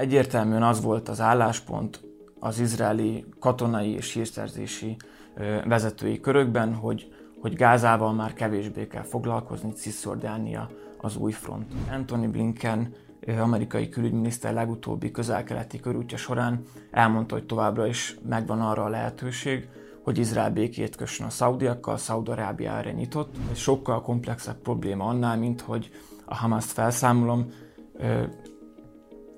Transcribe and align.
egyértelműen 0.00 0.62
az 0.62 0.82
volt 0.82 1.08
az 1.08 1.20
álláspont 1.20 2.00
az 2.38 2.58
izraeli 2.58 3.24
katonai 3.38 3.90
és 3.90 4.12
hírszerzési 4.12 4.96
vezetői 5.64 6.20
körökben, 6.20 6.74
hogy, 6.74 7.12
hogy 7.40 7.54
Gázával 7.54 8.12
már 8.12 8.32
kevésbé 8.32 8.86
kell 8.86 9.02
foglalkozni, 9.02 9.72
Cisjordánia 9.72 10.70
az 11.00 11.16
új 11.16 11.32
front. 11.32 11.72
Anthony 11.90 12.30
Blinken 12.30 12.94
amerikai 13.40 13.88
külügyminiszter 13.88 14.52
legutóbbi 14.52 15.10
közel-keleti 15.10 15.80
körútja 15.80 16.16
során 16.16 16.62
elmondta, 16.90 17.34
hogy 17.34 17.46
továbbra 17.46 17.86
is 17.86 18.16
megvan 18.28 18.60
arra 18.60 18.84
a 18.84 18.88
lehetőség, 18.88 19.68
hogy 20.02 20.18
Izrael 20.18 20.50
békét 20.50 20.96
kössön 20.96 21.26
a 21.26 21.30
szaudiakkal, 21.30 21.96
Szaudarábia 21.96 22.72
erre 22.72 22.92
nyitott. 22.92 23.34
Ez 23.50 23.58
sokkal 23.58 24.02
komplexebb 24.02 24.56
probléma 24.56 25.04
annál, 25.04 25.36
mint 25.36 25.60
hogy 25.60 25.90
a 26.24 26.34
Hamaszt 26.34 26.72
felszámolom, 26.72 27.52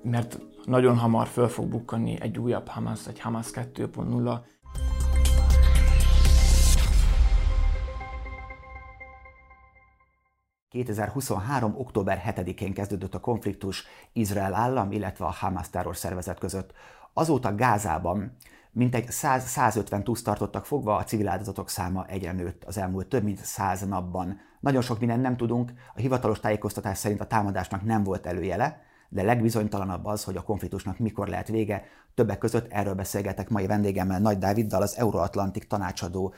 mert 0.03 0.39
nagyon 0.65 0.97
hamar 0.97 1.27
föl 1.27 1.47
fog 1.47 1.67
bukkanni 1.67 2.21
egy 2.21 2.37
újabb 2.37 2.67
Hamas, 2.67 3.07
egy 3.07 3.19
Hamas 3.19 3.51
2.0, 3.51 4.39
2023. 10.69 11.73
október 11.77 12.21
7-én 12.25 12.73
kezdődött 12.73 13.13
a 13.13 13.19
konfliktus 13.19 13.85
Izrael 14.13 14.53
állam, 14.53 14.91
illetve 14.91 15.25
a 15.25 15.31
Hamas 15.31 15.67
szervezet 15.91 16.39
között. 16.39 16.73
Azóta 17.13 17.55
Gázában 17.55 18.35
mintegy 18.71 19.05
100-150 19.09 20.03
túsz 20.03 20.21
tartottak 20.21 20.65
fogva, 20.65 20.95
a 20.95 21.03
civil 21.03 21.27
áldozatok 21.27 21.69
száma 21.69 22.05
egyre 22.07 22.55
az 22.65 22.77
elmúlt 22.77 23.07
több 23.07 23.23
mint 23.23 23.37
100 23.37 23.81
napban. 23.81 24.39
Nagyon 24.59 24.81
sok 24.81 24.99
mindent 24.99 25.21
nem 25.21 25.37
tudunk, 25.37 25.73
a 25.95 25.99
hivatalos 25.99 26.39
tájékoztatás 26.39 26.97
szerint 26.97 27.21
a 27.21 27.27
támadásnak 27.27 27.83
nem 27.83 28.03
volt 28.03 28.25
előjele, 28.25 28.81
de 29.13 29.23
legbizonytalanabb 29.23 30.05
az, 30.05 30.23
hogy 30.23 30.35
a 30.35 30.41
konfliktusnak 30.41 30.97
mikor 30.97 31.27
lehet 31.27 31.47
vége. 31.47 31.83
Többek 32.15 32.37
között 32.37 32.71
erről 32.71 32.93
beszélgetek 32.93 33.49
mai 33.49 33.65
vendégemmel, 33.65 34.19
Nagy 34.19 34.37
Dáviddal, 34.37 34.81
az 34.81 34.97
Euróatlantik 34.97 35.67
tanácsadó 35.67 36.33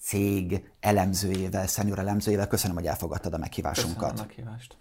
cég 0.00 0.70
elemzőjével, 0.80 1.66
senior 1.66 1.98
elemzőjével. 1.98 2.48
Köszönöm, 2.48 2.76
hogy 2.76 2.86
elfogadtad 2.86 3.34
a 3.34 3.38
meghívásunkat. 3.38 4.10
Köszönöm 4.10 4.24
a 4.24 4.26
meghívást. 4.26 4.76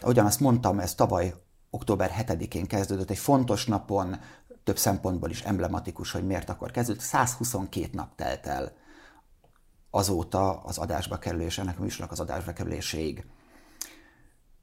Ahogyan 0.00 0.26
azt 0.26 0.40
mondtam, 0.40 0.78
ez 0.78 0.94
tavaly 0.94 1.34
október 1.70 2.10
7-én 2.18 2.66
kezdődött, 2.66 3.10
egy 3.10 3.18
fontos 3.18 3.66
napon, 3.66 4.16
több 4.64 4.78
szempontból 4.78 5.30
is 5.30 5.42
emblematikus, 5.42 6.12
hogy 6.12 6.26
miért 6.26 6.50
akkor 6.50 6.70
kezdődött. 6.70 7.02
122 7.02 7.88
nap 7.92 8.14
telt 8.16 8.46
el 8.46 8.72
azóta 9.90 10.60
az 10.60 10.78
adásba 10.78 11.18
kerülés, 11.18 11.58
ennek 11.58 11.78
a 11.78 11.82
műsornak 11.82 12.10
az 12.10 12.20
adásba 12.20 12.52
kerüléséig. 12.52 13.26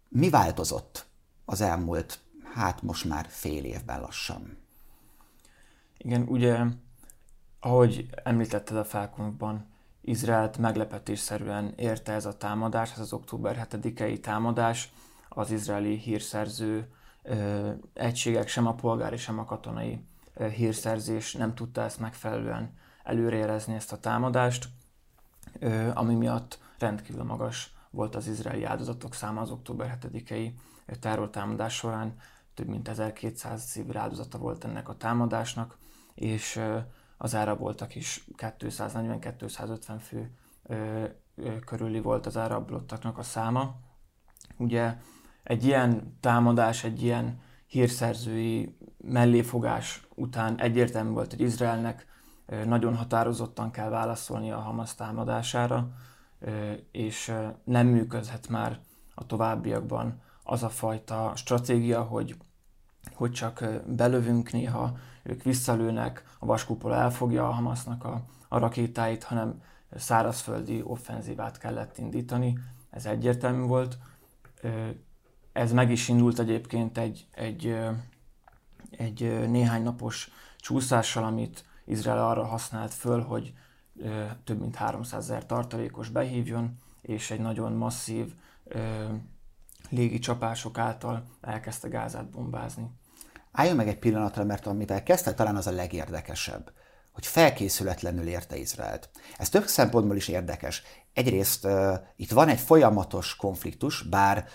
Mi 0.09 0.29
változott 0.29 1.08
az 1.49 1.61
elmúlt, 1.61 2.19
hát 2.53 2.81
most 2.81 3.05
már 3.05 3.25
fél 3.29 3.63
évben 3.63 4.01
lassan? 4.01 4.57
Igen, 5.97 6.21
ugye, 6.27 6.59
ahogy 7.59 8.09
említetted 8.23 8.77
a 8.77 8.83
felkonokban, 8.83 9.67
Izraelt 10.01 10.57
meglepetésszerűen 10.57 11.73
érte 11.75 12.11
ez 12.11 12.25
a 12.25 12.37
támadás, 12.37 12.91
ez 12.91 12.99
az 12.99 13.13
október 13.13 13.67
7-i 13.71 14.19
támadás. 14.19 14.91
Az 15.29 15.51
izraeli 15.51 15.97
hírszerző 15.97 16.91
ö, 17.23 17.69
egységek, 17.93 18.47
sem 18.47 18.67
a 18.67 18.75
polgári, 18.75 19.17
sem 19.17 19.39
a 19.39 19.45
katonai 19.45 19.99
ö, 20.33 20.47
hírszerzés 20.47 21.33
nem 21.33 21.55
tudta 21.55 21.81
ezt 21.81 21.99
megfelelően 21.99 22.77
előrejelezni 23.03 23.73
ezt 23.73 23.91
a 23.91 23.99
támadást, 23.99 24.67
ö, 25.59 25.89
ami 25.93 26.15
miatt 26.15 26.59
rendkívül 26.77 27.23
magas 27.23 27.73
volt 27.89 28.15
az 28.15 28.27
izraeli 28.27 28.63
áldozatok 28.63 29.13
száma 29.13 29.41
az 29.41 29.51
október 29.51 29.97
7-i 30.01 30.51
terrortámadás 30.99 31.75
során. 31.75 32.15
Több 32.53 32.67
mint 32.67 32.87
1200 32.87 33.65
civil 33.65 33.97
áldozata 33.97 34.37
volt 34.37 34.63
ennek 34.63 34.89
a 34.89 34.97
támadásnak, 34.97 35.77
és 36.13 36.61
az 37.17 37.35
ára 37.35 37.55
voltak 37.55 37.95
is 37.95 38.25
240-250 38.37 39.99
fő 39.99 40.31
körüli 41.65 41.99
volt 41.99 42.25
az 42.25 42.37
árablottaknak 42.37 43.17
a 43.17 43.23
száma. 43.23 43.75
Ugye 44.57 44.97
egy 45.43 45.65
ilyen 45.65 46.17
támadás, 46.19 46.83
egy 46.83 47.03
ilyen 47.03 47.41
hírszerzői 47.67 48.77
melléfogás 48.97 50.07
után 50.15 50.59
egyértelmű 50.59 51.09
volt, 51.09 51.29
hogy 51.29 51.41
Izraelnek 51.41 52.07
nagyon 52.65 52.95
határozottan 52.95 53.71
kell 53.71 53.89
válaszolni 53.89 54.51
a 54.51 54.59
Hamas 54.59 54.95
támadására, 54.95 55.91
és 56.91 57.33
nem 57.63 57.87
működhet 57.87 58.47
már 58.47 58.79
a 59.15 59.25
továbbiakban 59.25 60.21
az 60.49 60.63
a 60.63 60.69
fajta 60.69 61.31
stratégia, 61.35 62.01
hogy, 62.01 62.35
hogy 63.13 63.31
csak 63.31 63.63
belövünk 63.87 64.51
néha 64.51 64.97
ők 65.23 65.43
visszalőnek, 65.43 66.23
a 66.39 66.45
vaskupola 66.45 66.95
elfogja 66.95 67.47
a 67.47 67.51
Hamasnak 67.51 68.03
a, 68.03 68.21
a 68.47 68.57
rakétáit, 68.57 69.23
hanem 69.23 69.61
szárazföldi 69.95 70.81
offenzívát 70.83 71.57
kellett 71.57 71.97
indítani, 71.97 72.59
ez 72.89 73.05
egyértelmű 73.05 73.61
volt. 73.61 73.97
Ez 75.51 75.71
meg 75.71 75.91
is 75.91 76.07
indult 76.07 76.39
egyébként 76.39 76.97
egy, 76.97 77.27
egy, 77.31 77.77
egy 78.89 79.49
néhány 79.49 79.83
napos 79.83 80.31
csúszással, 80.57 81.23
amit 81.23 81.65
Izrael 81.85 82.27
arra 82.27 82.45
használt 82.45 82.93
föl, 82.93 83.21
hogy 83.21 83.53
több 84.43 84.59
mint 84.59 84.75
300 84.75 85.23
ezer 85.23 85.45
tartalékos 85.45 86.09
behívjon, 86.09 86.77
és 87.01 87.31
egy 87.31 87.39
nagyon 87.39 87.71
masszív 87.71 88.33
légi 89.89 90.19
csapások 90.19 90.77
által 90.77 91.25
elkezdte 91.41 91.87
Gázát 91.87 92.29
bombázni. 92.29 92.89
Álljon 93.51 93.75
meg 93.75 93.87
egy 93.87 93.99
pillanatra, 93.99 94.43
mert 94.43 94.67
amivel 94.67 95.03
kezdte, 95.03 95.33
talán 95.33 95.55
az 95.55 95.67
a 95.67 95.71
legérdekesebb, 95.71 96.71
hogy 97.11 97.25
felkészületlenül 97.25 98.27
érte 98.27 98.57
Izraelt. 98.57 99.09
Ez 99.37 99.49
több 99.49 99.65
szempontból 99.65 100.15
is 100.15 100.27
érdekes. 100.27 100.83
Egyrészt 101.13 101.65
uh, 101.65 101.93
itt 102.15 102.31
van 102.31 102.47
egy 102.49 102.59
folyamatos 102.59 103.35
konfliktus, 103.35 104.01
bár 104.01 104.45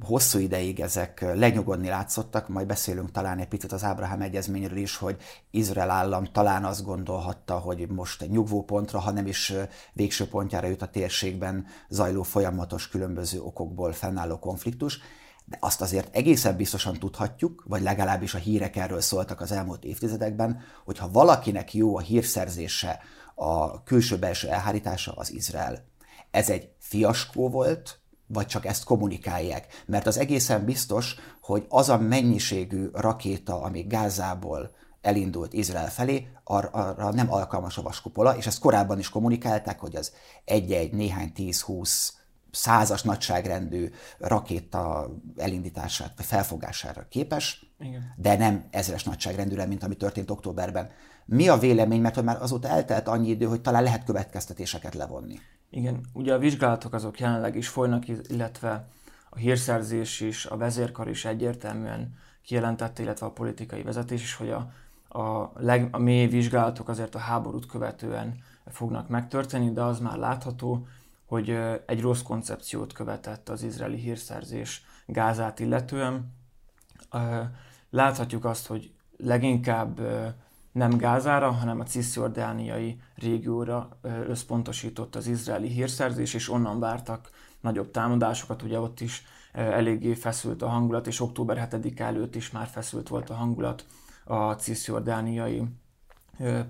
hosszú 0.00 0.38
ideig 0.38 0.80
ezek 0.80 1.20
lenyugodni 1.20 1.88
látszottak, 1.88 2.48
majd 2.48 2.66
beszélünk 2.66 3.10
talán 3.10 3.38
egy 3.38 3.48
picit 3.48 3.72
az 3.72 3.84
Ábrahám 3.84 4.20
egyezményről 4.20 4.78
is, 4.78 4.96
hogy 4.96 5.16
Izrael 5.50 5.90
állam 5.90 6.24
talán 6.24 6.64
azt 6.64 6.84
gondolhatta, 6.84 7.58
hogy 7.58 7.88
most 7.88 8.22
egy 8.22 8.30
nyugvópontra, 8.30 8.98
ha 8.98 9.10
nem 9.10 9.26
is 9.26 9.52
végső 9.92 10.28
pontjára 10.28 10.66
jut 10.66 10.82
a 10.82 10.90
térségben 10.90 11.66
zajló 11.88 12.22
folyamatos 12.22 12.88
különböző 12.88 13.40
okokból 13.40 13.92
fennálló 13.92 14.38
konfliktus 14.38 15.00
de 15.48 15.56
azt 15.60 15.80
azért 15.80 16.16
egészen 16.16 16.56
biztosan 16.56 16.94
tudhatjuk, 16.94 17.64
vagy 17.66 17.82
legalábbis 17.82 18.34
a 18.34 18.38
hírek 18.38 18.76
erről 18.76 19.00
szóltak 19.00 19.40
az 19.40 19.52
elmúlt 19.52 19.84
évtizedekben, 19.84 20.60
hogy 20.84 20.98
ha 20.98 21.10
valakinek 21.10 21.74
jó 21.74 21.96
a 21.96 22.00
hírszerzése, 22.00 23.00
a 23.34 23.82
külső-belső 23.82 24.48
elhárítása, 24.48 25.12
az 25.12 25.32
Izrael. 25.32 25.84
Ez 26.30 26.50
egy 26.50 26.70
fiaskó 26.78 27.48
volt, 27.48 28.00
vagy 28.28 28.46
csak 28.46 28.66
ezt 28.66 28.84
kommunikálják? 28.84 29.82
Mert 29.86 30.06
az 30.06 30.18
egészen 30.18 30.64
biztos, 30.64 31.14
hogy 31.40 31.66
az 31.68 31.88
a 31.88 31.98
mennyiségű 31.98 32.88
rakéta, 32.92 33.62
ami 33.62 33.80
Gázából 33.82 34.70
elindult 35.00 35.52
Izrael 35.52 35.90
felé, 35.90 36.28
arra, 36.44 36.68
arra 36.68 37.12
nem 37.12 37.32
alkalmas 37.32 37.78
a 37.78 37.82
vaskupola, 37.82 38.36
és 38.36 38.46
ezt 38.46 38.58
korábban 38.58 38.98
is 38.98 39.08
kommunikálták, 39.08 39.80
hogy 39.80 39.96
az 39.96 40.12
egy-egy, 40.44 40.92
néhány, 40.92 41.32
tíz-húsz 41.32 42.18
százas 42.50 43.02
nagyságrendű 43.02 43.90
rakéta 44.18 45.10
elindítását 45.36 46.12
vagy 46.16 46.26
felfogására 46.26 47.06
képes, 47.08 47.72
Igen. 47.80 48.14
de 48.16 48.36
nem 48.36 48.68
ezres 48.70 49.04
nagyságrendűre, 49.04 49.66
mint 49.66 49.82
ami 49.82 49.96
történt 49.96 50.30
októberben. 50.30 50.90
Mi 51.24 51.48
a 51.48 51.58
vélemény, 51.58 52.00
mert 52.00 52.22
már 52.22 52.42
azóta 52.42 52.68
eltelt 52.68 53.08
annyi 53.08 53.28
idő, 53.28 53.46
hogy 53.46 53.60
talán 53.60 53.82
lehet 53.82 54.04
következtetéseket 54.04 54.94
levonni? 54.94 55.38
Igen, 55.70 56.00
ugye 56.12 56.34
a 56.34 56.38
vizsgálatok 56.38 56.92
azok 56.92 57.20
jelenleg 57.20 57.56
is 57.56 57.68
folynak, 57.68 58.08
illetve 58.08 58.88
a 59.30 59.38
hírszerzés 59.38 60.20
is, 60.20 60.46
a 60.46 60.56
vezérkar 60.56 61.08
is 61.08 61.24
egyértelműen 61.24 62.16
kijelentette, 62.42 63.02
illetve 63.02 63.26
a 63.26 63.32
politikai 63.32 63.82
vezetés 63.82 64.22
is, 64.22 64.34
hogy 64.34 64.50
a, 64.50 64.72
a, 65.18 65.52
leg, 65.56 65.88
a 65.92 65.98
mély 65.98 66.26
vizsgálatok 66.26 66.88
azért 66.88 67.14
a 67.14 67.18
háborút 67.18 67.66
követően 67.66 68.42
fognak 68.66 69.08
megtörténni, 69.08 69.72
de 69.72 69.82
az 69.82 69.98
már 69.98 70.16
látható, 70.16 70.86
hogy 71.26 71.58
egy 71.86 72.00
rossz 72.00 72.22
koncepciót 72.22 72.92
követett 72.92 73.48
az 73.48 73.62
izraeli 73.62 73.96
hírszerzés 73.96 74.84
Gázát 75.06 75.60
illetően. 75.60 76.32
Láthatjuk 77.90 78.44
azt, 78.44 78.66
hogy 78.66 78.92
leginkább 79.16 80.00
nem 80.72 80.96
Gázára, 80.96 81.50
hanem 81.50 81.80
a 81.80 81.84
cisziordániai 81.84 83.00
régióra 83.14 83.88
összpontosított 84.26 85.14
az 85.14 85.26
izraeli 85.26 85.68
hírszerzés, 85.68 86.34
és 86.34 86.50
onnan 86.50 86.80
vártak 86.80 87.30
nagyobb 87.60 87.90
támadásokat, 87.90 88.62
ugye 88.62 88.80
ott 88.80 89.00
is 89.00 89.24
eléggé 89.52 90.14
feszült 90.14 90.62
a 90.62 90.68
hangulat, 90.68 91.06
és 91.06 91.20
október 91.20 91.68
7 91.72 92.00
előtt 92.00 92.34
is 92.34 92.50
már 92.50 92.66
feszült 92.66 93.08
volt 93.08 93.30
a 93.30 93.34
hangulat 93.34 93.86
a 94.24 94.52
cisziordániai 94.52 95.62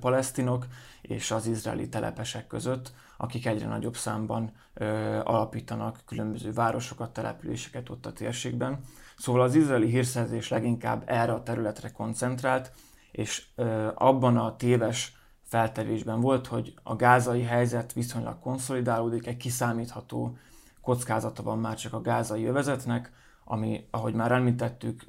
palesztinok 0.00 0.66
és 1.02 1.30
az 1.30 1.46
izraeli 1.46 1.88
telepesek 1.88 2.46
között, 2.46 2.92
akik 3.16 3.46
egyre 3.46 3.66
nagyobb 3.66 3.96
számban 3.96 4.52
ö, 4.74 4.84
alapítanak 5.24 6.00
különböző 6.06 6.52
városokat, 6.52 7.12
településeket 7.12 7.88
ott 7.88 8.06
a 8.06 8.12
térségben. 8.12 8.80
Szóval 9.16 9.42
az 9.42 9.54
izraeli 9.54 9.86
hírszerzés 9.86 10.48
leginkább 10.48 11.02
erre 11.06 11.32
a 11.32 11.42
területre 11.42 11.92
koncentrált, 11.92 12.72
és 13.18 13.46
abban 13.94 14.36
a 14.36 14.56
téves 14.56 15.16
feltevésben 15.42 16.20
volt, 16.20 16.46
hogy 16.46 16.74
a 16.82 16.96
gázai 16.96 17.42
helyzet 17.42 17.92
viszonylag 17.92 18.38
konszolidálódik, 18.38 19.26
egy 19.26 19.36
kiszámítható 19.36 20.36
kockázata 20.80 21.42
van 21.42 21.58
már 21.58 21.76
csak 21.76 21.92
a 21.92 22.00
gázai 22.00 22.44
övezetnek, 22.44 23.12
ami, 23.44 23.86
ahogy 23.90 24.14
már 24.14 24.32
említettük, 24.32 25.06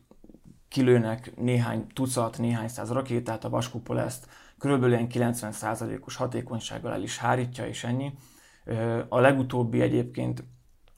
kilőnek 0.67 1.35
néhány 1.35 1.87
tucat, 1.93 2.37
néhány 2.37 2.67
száz 2.67 2.89
rakétát, 2.89 3.43
a 3.43 3.49
vaskupol 3.49 3.99
ezt 3.99 4.27
körülbelül 4.57 4.95
ilyen 4.95 5.33
90%-os 5.33 6.15
hatékonysággal 6.15 6.93
el 6.93 7.03
is 7.03 7.17
hárítja, 7.17 7.67
és 7.67 7.83
ennyi. 7.83 8.13
A 9.09 9.19
legutóbbi 9.19 9.81
egyébként 9.81 10.43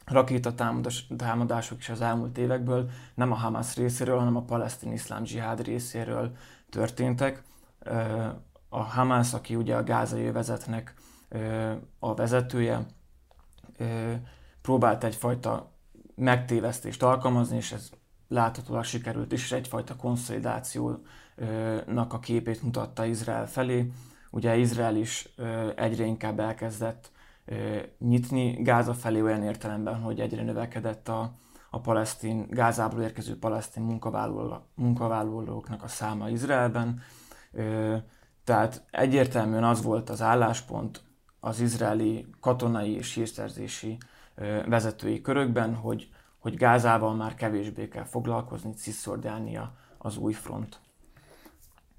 rakétatámadások 0.05 1.77
is 1.77 1.89
az 1.89 2.01
elmúlt 2.01 2.37
évekből 2.37 2.89
nem 3.15 3.31
a 3.31 3.35
Hamas 3.35 3.75
részéről, 3.75 4.17
hanem 4.17 4.35
a 4.35 4.41
palesztin 4.41 4.91
iszlám 4.91 5.25
zsihád 5.25 5.63
részéről 5.63 6.35
történtek. 6.71 7.44
A 8.69 8.81
Hamas, 8.81 9.33
aki 9.33 9.56
ugye 9.56 9.75
a 9.75 9.83
gázai 9.83 10.25
övezetnek 10.25 10.94
a 12.00 12.13
vezetője, 12.13 12.85
próbált 14.62 15.03
egyfajta 15.03 15.71
megtévesztést 16.15 17.03
alkalmazni, 17.03 17.56
és 17.56 17.71
ez 17.71 17.89
láthatóan 18.27 18.83
sikerült 18.83 19.31
és 19.31 19.51
egyfajta 19.51 19.95
konszolidációnak 19.95 22.13
a 22.13 22.19
képét 22.19 22.62
mutatta 22.62 23.06
Izrael 23.06 23.47
felé. 23.47 23.91
Ugye 24.31 24.57
Izrael 24.57 24.95
is 24.95 25.29
egyre 25.75 26.06
inkább 26.06 26.39
elkezdett 26.39 27.12
nyitni 28.00 28.51
Gáza 28.51 28.94
felé 28.94 29.21
olyan 29.21 29.44
értelemben, 29.44 30.01
hogy 30.01 30.19
egyre 30.19 30.44
növekedett 30.44 31.07
a, 31.07 31.31
a 31.73 31.79
palesztin, 31.79 32.47
Gázából 32.50 33.01
érkező 33.01 33.39
palesztin 33.39 33.83
munkavállaló, 33.83 34.65
munkavállalóknak 34.75 35.83
a 35.83 35.88
száma 35.88 36.29
Izraelben. 36.29 37.01
Tehát 38.44 38.83
egyértelműen 38.91 39.63
az 39.63 39.83
volt 39.83 40.09
az 40.09 40.21
álláspont 40.21 41.03
az 41.39 41.59
izraeli 41.59 42.25
katonai 42.39 42.91
és 42.95 43.13
hírszerzési 43.13 43.97
vezetői 44.65 45.21
körökben, 45.21 45.75
hogy, 45.75 46.09
hogy 46.39 46.56
Gázával 46.56 47.15
már 47.15 47.35
kevésbé 47.35 47.88
kell 47.88 48.03
foglalkozni, 48.03 48.74
Cisjordánia 48.74 49.75
az 49.97 50.17
új 50.17 50.33
front. 50.33 50.79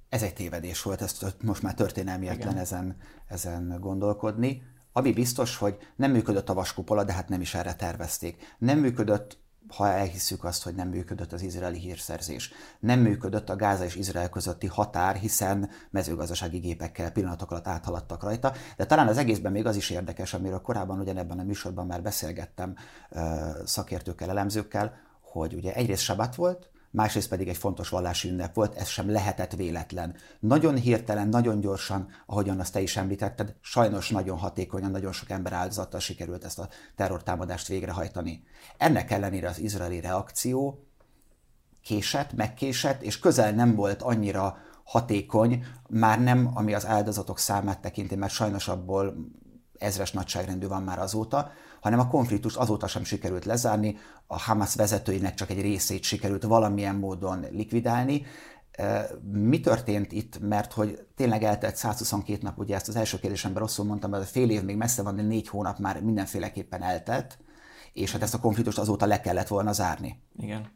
Ez 0.08 0.22
egy 0.22 0.34
tévedés 0.34 0.82
volt, 0.82 1.02
ezt 1.02 1.36
most 1.42 1.62
már 1.62 1.74
történelmietlen 1.74 2.56
ezen, 2.56 2.96
ezen 3.26 3.76
gondolkodni. 3.80 4.62
Ami 4.92 5.12
biztos, 5.12 5.56
hogy 5.56 5.78
nem 5.96 6.10
működött 6.10 6.48
a 6.48 6.54
vaskupola, 6.54 7.04
de 7.04 7.12
hát 7.12 7.28
nem 7.28 7.40
is 7.40 7.54
erre 7.54 7.74
tervezték. 7.74 8.54
Nem 8.58 8.78
működött 8.78 9.41
ha 9.68 9.88
elhisszük 9.88 10.44
azt, 10.44 10.62
hogy 10.62 10.74
nem 10.74 10.88
működött 10.88 11.32
az 11.32 11.42
izraeli 11.42 11.78
hírszerzés. 11.78 12.52
Nem 12.80 13.00
működött 13.00 13.48
a 13.48 13.56
Gáza 13.56 13.84
és 13.84 13.94
Izrael 13.94 14.28
közötti 14.28 14.66
határ, 14.66 15.16
hiszen 15.16 15.70
mezőgazdasági 15.90 16.58
gépekkel 16.58 17.12
pillanatok 17.12 17.50
alatt 17.50 17.66
áthaladtak 17.66 18.22
rajta, 18.22 18.52
de 18.76 18.86
talán 18.86 19.08
az 19.08 19.18
egészben 19.18 19.52
még 19.52 19.66
az 19.66 19.76
is 19.76 19.90
érdekes, 19.90 20.34
amiről 20.34 20.60
korábban 20.60 21.00
ugyanebben 21.00 21.38
a 21.38 21.42
műsorban 21.42 21.86
már 21.86 22.02
beszélgettem 22.02 22.74
szakértőkkel, 23.64 24.30
elemzőkkel, 24.30 24.94
hogy 25.20 25.54
ugye 25.54 25.74
egyrészt 25.74 26.02
sabat 26.02 26.34
volt, 26.34 26.71
másrészt 26.92 27.28
pedig 27.28 27.48
egy 27.48 27.56
fontos 27.56 27.88
vallási 27.88 28.28
ünnep 28.28 28.54
volt, 28.54 28.74
ez 28.74 28.88
sem 28.88 29.10
lehetett 29.10 29.52
véletlen. 29.52 30.14
Nagyon 30.40 30.76
hirtelen, 30.76 31.28
nagyon 31.28 31.60
gyorsan, 31.60 32.08
ahogyan 32.26 32.60
azt 32.60 32.72
te 32.72 32.80
is 32.80 32.96
említetted, 32.96 33.54
sajnos 33.60 34.10
nagyon 34.10 34.38
hatékonyan, 34.38 34.90
nagyon 34.90 35.12
sok 35.12 35.30
ember 35.30 35.52
áldozattal 35.52 36.00
sikerült 36.00 36.44
ezt 36.44 36.58
a 36.58 36.68
terrortámadást 36.96 37.66
végrehajtani. 37.66 38.44
Ennek 38.76 39.10
ellenére 39.10 39.48
az 39.48 39.58
izraeli 39.58 40.00
reakció 40.00 40.86
késett, 41.82 42.32
megkésett, 42.32 43.02
és 43.02 43.18
közel 43.18 43.52
nem 43.52 43.74
volt 43.74 44.02
annyira 44.02 44.56
hatékony, 44.84 45.64
már 45.88 46.22
nem 46.22 46.50
ami 46.54 46.74
az 46.74 46.86
áldozatok 46.86 47.38
számát 47.38 47.80
tekinti, 47.80 48.14
mert 48.14 48.32
sajnos 48.32 48.68
abból 48.68 49.14
ezres 49.78 50.12
nagyságrendű 50.12 50.66
van 50.66 50.82
már 50.82 50.98
azóta, 50.98 51.50
hanem 51.82 51.98
a 51.98 52.08
konfliktust 52.08 52.56
azóta 52.56 52.86
sem 52.86 53.04
sikerült 53.04 53.44
lezárni, 53.44 53.96
a 54.26 54.38
Hamas 54.38 54.74
vezetőinek 54.74 55.34
csak 55.34 55.50
egy 55.50 55.60
részét 55.60 56.02
sikerült 56.02 56.42
valamilyen 56.42 56.94
módon 56.94 57.44
likvidálni. 57.50 58.26
Mi 59.32 59.60
történt 59.60 60.12
itt, 60.12 60.38
mert 60.40 60.72
hogy 60.72 61.06
tényleg 61.16 61.42
eltelt 61.42 61.76
122 61.76 62.38
nap, 62.42 62.58
ugye 62.58 62.74
ezt 62.74 62.88
az 62.88 62.96
első 62.96 63.18
kérdésemben 63.18 63.62
rosszul 63.62 63.84
mondtam, 63.84 64.10
mert 64.10 64.22
a 64.22 64.26
fél 64.26 64.50
év 64.50 64.62
még 64.62 64.76
messze 64.76 65.02
van, 65.02 65.16
de 65.16 65.22
négy 65.22 65.48
hónap 65.48 65.78
már 65.78 66.02
mindenféleképpen 66.02 66.82
eltelt, 66.82 67.38
és 67.92 68.12
hát 68.12 68.22
ezt 68.22 68.34
a 68.34 68.40
konfliktust 68.40 68.78
azóta 68.78 69.06
le 69.06 69.20
kellett 69.20 69.48
volna 69.48 69.72
zárni. 69.72 70.22
Igen. 70.36 70.70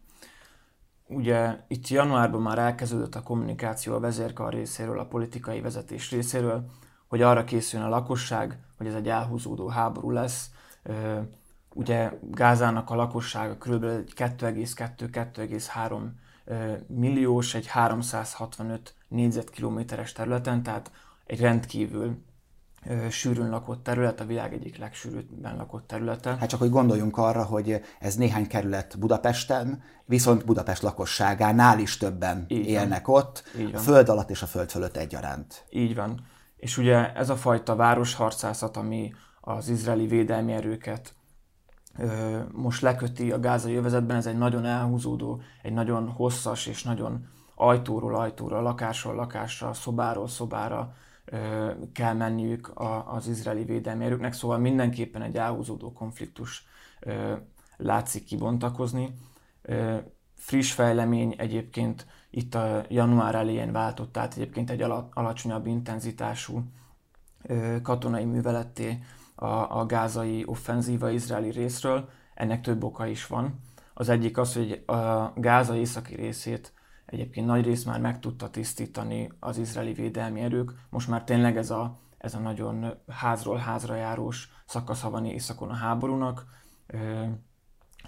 Ugye 1.09 1.57
itt 1.69 1.89
januárban 1.89 2.43
már 2.43 2.59
elkezdődött 2.59 3.15
a 3.15 3.23
kommunikáció 3.23 3.95
a 3.95 4.01
vezérkar 4.01 4.53
részéről, 4.53 4.99
a 4.99 5.07
politikai 5.07 5.61
vezetés 5.61 6.11
részéről, 6.11 6.71
hogy 7.09 7.23
arra 7.23 7.45
készüljön 7.45 7.89
a 7.89 7.91
lakosság, 7.91 8.59
hogy 8.79 8.87
ez 8.87 8.95
egy 8.95 9.09
elhúzódó 9.09 9.69
háború 9.69 10.11
lesz, 10.11 10.51
Ugye 11.75 12.13
Gázának 12.31 12.91
a 12.91 12.95
lakossága 12.95 13.57
kb. 13.57 13.85
2,2-2,3 14.17 16.01
milliós, 16.87 17.55
egy 17.55 17.67
365 17.67 18.95
négyzetkilométeres 19.09 20.13
területen, 20.13 20.63
tehát 20.63 20.91
egy 21.27 21.41
rendkívül 21.41 22.25
sűrűn 23.11 23.51
lakott 23.51 23.83
terület, 23.83 24.21
a 24.21 24.27
világ 24.27 24.53
egyik 24.53 24.79
legsűrűbben 24.79 25.57
lakott 25.57 25.87
területe. 25.87 26.37
Hát 26.37 26.49
csak 26.49 26.61
hogy 26.61 26.71
gondoljunk 26.71 27.17
arra, 27.17 27.45
hogy 27.45 27.81
ez 27.99 28.15
néhány 28.15 28.47
kerület 28.47 28.99
Budapesten, 28.99 29.83
viszont 30.05 30.45
Budapest 30.45 30.83
lakosságánál 30.83 31.79
is 31.79 31.97
többen 31.97 32.45
Így 32.49 32.67
élnek 32.67 33.07
van. 33.07 33.17
ott, 33.17 33.43
Így 33.59 33.65
van. 33.65 33.75
a 33.75 33.79
föld 33.79 34.09
alatt 34.09 34.31
és 34.31 34.43
a 34.43 34.47
föld 34.47 34.71
fölött 34.71 34.97
egyaránt. 34.97 35.65
Így 35.71 35.95
van. 35.95 36.21
És 36.57 36.79
ugye 36.79 37.13
ez 37.15 37.31
a 37.31 37.37
fajta 37.37 37.77
városharcászat, 37.77 38.77
ami 38.77 39.13
az 39.49 39.69
izraeli 39.69 40.07
védelmi 40.07 40.53
erőket 40.53 41.15
most 42.53 42.83
leköti 42.83 43.33
a 43.33 43.41
gázai 43.41 43.75
övezetben, 43.75 44.17
ez 44.17 44.27
egy 44.27 44.39
nagyon 44.39 44.65
elhúzódó, 44.65 45.41
egy 45.63 45.73
nagyon 45.73 46.09
hosszas 46.09 46.67
és 46.67 46.83
nagyon 46.83 47.27
ajtóról 47.55 48.15
ajtóra, 48.15 48.61
lakásról 48.61 49.15
lakásra, 49.15 49.73
szobáról 49.73 50.29
szobára 50.29 50.95
kell 51.93 52.15
menniük 52.15 52.73
az 53.07 53.29
izraeli 53.29 53.65
védelmi 53.65 54.05
erőknek, 54.05 54.33
szóval 54.33 54.59
mindenképpen 54.59 55.23
egy 55.23 55.37
elhúzódó 55.37 55.93
konfliktus 55.93 56.67
látszik 57.77 58.25
kibontakozni. 58.25 59.15
Friss 60.35 60.73
fejlemény 60.73 61.35
egyébként 61.39 62.07
itt 62.31 62.55
a 62.55 62.85
január 62.89 63.35
elején 63.35 63.73
váltott 63.73 64.17
át 64.17 64.35
egyébként 64.35 64.71
egy 64.71 64.83
alacsonyabb 65.13 65.67
intenzitású 65.67 66.63
katonai 67.83 68.25
műveletté 68.25 68.99
a, 69.37 69.79
a 69.79 69.87
gázai 69.87 70.45
offenzíva 70.47 71.11
izraeli 71.11 71.51
részről. 71.51 72.09
Ennek 72.35 72.61
több 72.61 72.85
oka 72.85 73.07
is 73.07 73.27
van. 73.27 73.61
Az 73.95 74.09
egyik 74.09 74.39
az, 74.39 74.55
hogy 74.55 74.83
a 74.87 75.33
Gáza 75.35 75.77
északi 75.77 76.15
részét 76.15 76.73
egyébként 77.07 77.47
nagy 77.47 77.65
rész 77.65 77.85
már 77.85 78.01
meg 78.01 78.21
tudta 78.21 78.51
tisztítani 78.51 79.33
az 79.41 79.59
izraeli 79.59 79.93
védelmi 79.93 80.41
erők. 80.41 80.73
Most 80.91 81.09
már 81.09 81.25
tényleg 81.25 81.57
ez 81.57 81.71
a, 81.71 81.99
ez 82.19 82.35
a 82.35 82.39
nagyon 82.39 82.95
házról 83.09 83.57
házra 83.57 83.95
járós 83.95 84.49
szakasza 84.67 85.11
van 85.11 85.25
északon 85.25 85.71
a 85.71 85.75
háborúnak. 85.75 86.47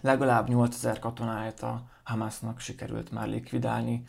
Legalább 0.00 0.48
8000 0.48 0.98
katonáját 0.98 1.62
a 1.62 1.90
Hamasnak 2.02 2.60
sikerült 2.60 3.10
már 3.10 3.28
likvidálni. 3.28 4.08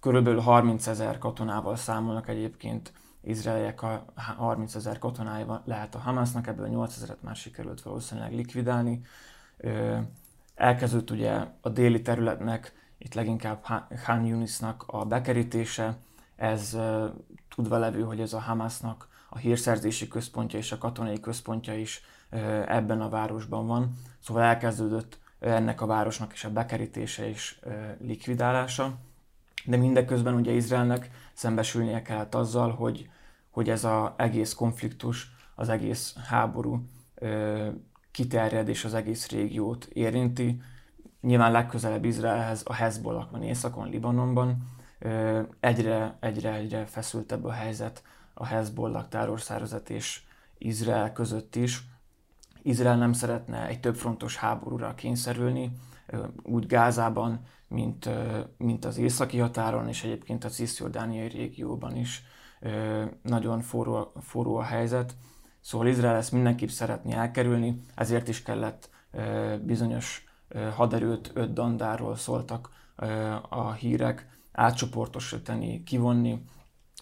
Körülbelül 0.00 0.40
30 0.40 0.86
ezer 0.86 1.18
katonával 1.18 1.76
számolnak 1.76 2.28
egyébként 2.28 2.92
izraeliek 3.22 3.82
a 3.82 4.04
30 4.36 4.74
ezer 4.74 4.98
katonája 4.98 5.62
lehet 5.64 5.94
a 5.94 5.98
Hamasnak, 5.98 6.46
ebből 6.46 6.68
8 6.68 6.96
ezeret 6.96 7.22
már 7.22 7.36
sikerült 7.36 7.82
valószínűleg 7.82 8.34
likvidálni. 8.34 9.00
Elkezdődött 10.54 11.10
ugye 11.10 11.44
a 11.60 11.68
déli 11.68 12.02
területnek, 12.02 12.72
itt 12.98 13.14
leginkább 13.14 13.64
Han 14.04 14.24
Yunisnak 14.24 14.84
a 14.86 15.04
bekerítése, 15.04 15.96
ez 16.36 16.78
tudva 17.54 17.78
levő, 17.78 18.02
hogy 18.02 18.20
ez 18.20 18.32
a 18.32 18.40
Hamasnak 18.40 19.08
a 19.28 19.38
hírszerzési 19.38 20.08
központja 20.08 20.58
és 20.58 20.72
a 20.72 20.78
katonai 20.78 21.20
központja 21.20 21.74
is 21.74 22.02
ebben 22.66 23.00
a 23.00 23.08
városban 23.08 23.66
van. 23.66 23.92
Szóval 24.18 24.42
elkezdődött 24.42 25.18
ennek 25.38 25.80
a 25.80 25.86
városnak 25.86 26.32
is 26.32 26.44
a 26.44 26.50
bekerítése 26.50 27.28
és 27.28 27.60
likvidálása 27.98 28.98
de 29.64 29.76
mindeközben 29.76 30.34
ugye 30.34 30.52
Izraelnek 30.52 31.10
szembesülnie 31.32 32.02
kellett 32.02 32.34
azzal, 32.34 32.70
hogy, 32.70 33.08
hogy 33.50 33.70
ez 33.70 33.84
az 33.84 34.10
egész 34.16 34.52
konfliktus, 34.52 35.30
az 35.54 35.68
egész 35.68 36.16
háború 36.28 36.84
ö, 37.14 37.68
kiterjed 38.10 38.68
és 38.68 38.84
az 38.84 38.94
egész 38.94 39.30
régiót 39.30 39.84
érinti. 39.84 40.60
Nyilván 41.20 41.52
legközelebb 41.52 42.04
Izraelhez 42.04 42.62
a 42.64 42.72
Hezbollah 42.72 43.30
van 43.30 43.42
északon, 43.42 43.88
Libanonban. 43.88 44.56
Ö, 44.98 45.40
egyre, 45.60 46.16
egyre, 46.20 46.54
egyre 46.54 46.84
feszültebb 46.84 47.44
a 47.44 47.52
helyzet 47.52 48.02
a 48.34 48.46
Hezbollah 48.46 49.08
terrorszervezet 49.08 49.90
és, 49.90 50.22
Izrael 50.58 51.12
között 51.12 51.56
is. 51.56 51.82
Izrael 52.62 52.96
nem 52.96 53.12
szeretne 53.12 53.66
egy 53.66 53.80
többfrontos 53.80 54.36
háborúra 54.36 54.94
kényszerülni, 54.94 55.70
úgy 56.42 56.66
Gázában, 56.66 57.40
mint, 57.68 58.08
mint 58.56 58.84
az 58.84 58.98
északi 58.98 59.38
határon, 59.38 59.88
és 59.88 60.04
egyébként 60.04 60.44
a 60.44 60.48
cisjordániai 60.48 61.28
régióban 61.28 61.96
is 61.96 62.22
nagyon 63.22 63.60
forró, 63.60 64.12
forró 64.20 64.56
a 64.56 64.62
helyzet. 64.62 65.16
Szóval 65.60 65.86
Izrael 65.86 66.16
ezt 66.16 66.32
mindenképp 66.32 66.68
szeretné 66.68 67.12
elkerülni, 67.12 67.80
ezért 67.94 68.28
is 68.28 68.42
kellett 68.42 68.90
bizonyos 69.62 70.24
haderőt, 70.74 71.30
öt 71.34 71.52
dandáról 71.52 72.16
szóltak 72.16 72.70
a 73.48 73.72
hírek, 73.72 74.28
átcsoportosítani, 74.52 75.82
kivonni, 75.82 76.44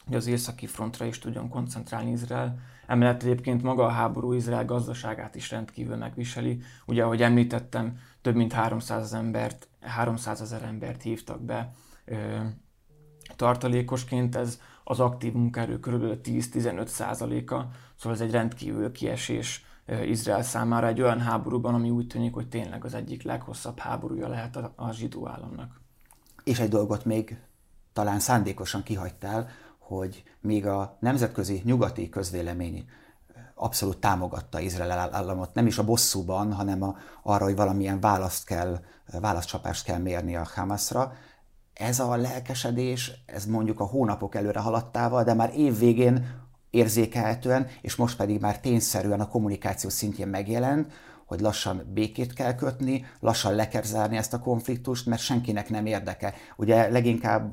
hogy 0.09 0.17
az 0.17 0.27
északi 0.27 0.67
frontra 0.67 1.05
is 1.05 1.19
tudjon 1.19 1.49
koncentrálni 1.49 2.11
Izrael. 2.11 2.59
Emellett 2.87 3.23
egyébként 3.23 3.62
maga 3.62 3.85
a 3.85 3.91
háború 3.91 4.33
Izrael 4.33 4.65
gazdaságát 4.65 5.35
is 5.35 5.50
rendkívül 5.50 5.97
megviseli. 5.97 6.62
Ugye, 6.87 7.05
ahogy 7.05 7.23
említettem, 7.23 7.99
több 8.23 8.35
mint 8.35 8.53
300 8.53 9.03
ezer 9.03 9.21
embert, 9.21 9.69
300 9.81 10.41
ezer 10.41 10.62
embert 10.62 11.03
hívtak 11.03 11.41
be 11.41 11.73
ö, 12.05 12.38
tartalékosként, 13.37 14.37
ez 14.37 14.61
az 14.85 15.00
aktív 15.00 15.33
munkaerő 15.33 15.79
kb. 15.79 16.19
10-15 16.25 16.87
százaléka, 16.87 17.71
szóval 17.97 18.12
ez 18.12 18.25
egy 18.25 18.31
rendkívül 18.31 18.93
kiesés 18.93 19.65
Izrael 20.05 20.43
számára 20.43 20.87
egy 20.87 21.00
olyan 21.00 21.21
háborúban, 21.21 21.75
ami 21.75 21.91
úgy 21.91 22.07
tűnik, 22.07 22.35
hogy 22.35 22.49
tényleg 22.49 22.85
az 22.85 22.95
egyik 22.95 23.23
leghosszabb 23.23 23.79
háborúja 23.79 24.29
lehet 24.29 24.57
a, 24.57 24.73
a 24.77 24.93
zsidó 24.93 25.29
államnak. 25.29 25.81
És 26.45 26.59
egy 26.59 26.69
dolgot 26.69 27.05
még 27.05 27.38
talán 27.93 28.19
szándékosan 28.19 28.83
kihagytál, 28.83 29.49
hogy 29.88 30.23
még 30.40 30.66
a 30.66 30.97
nemzetközi 31.00 31.62
nyugati 31.64 32.09
közvélemény 32.09 32.88
abszolút 33.54 33.99
támogatta 33.99 34.61
Izrael 34.61 35.14
államot, 35.14 35.54
nem 35.54 35.66
is 35.66 35.78
a 35.78 35.85
bosszúban, 35.85 36.52
hanem 36.52 36.83
a, 36.83 36.97
arra, 37.23 37.45
hogy 37.45 37.57
valamilyen 37.57 38.00
választ 38.00 38.45
kell, 38.45 38.80
válaszcsapást 39.21 39.85
kell 39.85 39.99
mérni 39.99 40.37
a 40.37 40.49
Hamasra. 40.54 41.12
Ez 41.73 42.00
a 42.00 42.16
lelkesedés, 42.16 43.12
ez 43.26 43.47
mondjuk 43.47 43.80
a 43.80 43.85
hónapok 43.85 44.35
előre 44.35 44.61
haladtával, 44.61 45.25
de 45.25 45.35
már 45.35 45.52
év 45.57 45.78
végén 45.78 46.47
érzékelhetően, 46.71 47.66
és 47.83 47.97
most 47.97 48.16
pedig 48.16 48.40
már 48.40 48.61
tényszerűen 48.61 49.21
a 49.21 49.28
kommunikáció 49.28 49.90
szintjén 49.90 50.28
megjelent, 50.28 50.92
hogy 51.28 51.40
lassan 51.40 51.90
békét 51.92 52.32
kell 52.32 52.54
kötni, 52.54 53.04
lassan 53.20 53.54
le 53.54 53.68
kell 53.68 53.82
zárni 53.82 54.16
ezt 54.16 54.35
a 54.35 54.38
konfliktust, 54.38 55.06
mert 55.06 55.20
senkinek 55.20 55.70
nem 55.70 55.87
érdeke. 55.87 56.35
Ugye 56.56 56.90
leginkább 56.90 57.52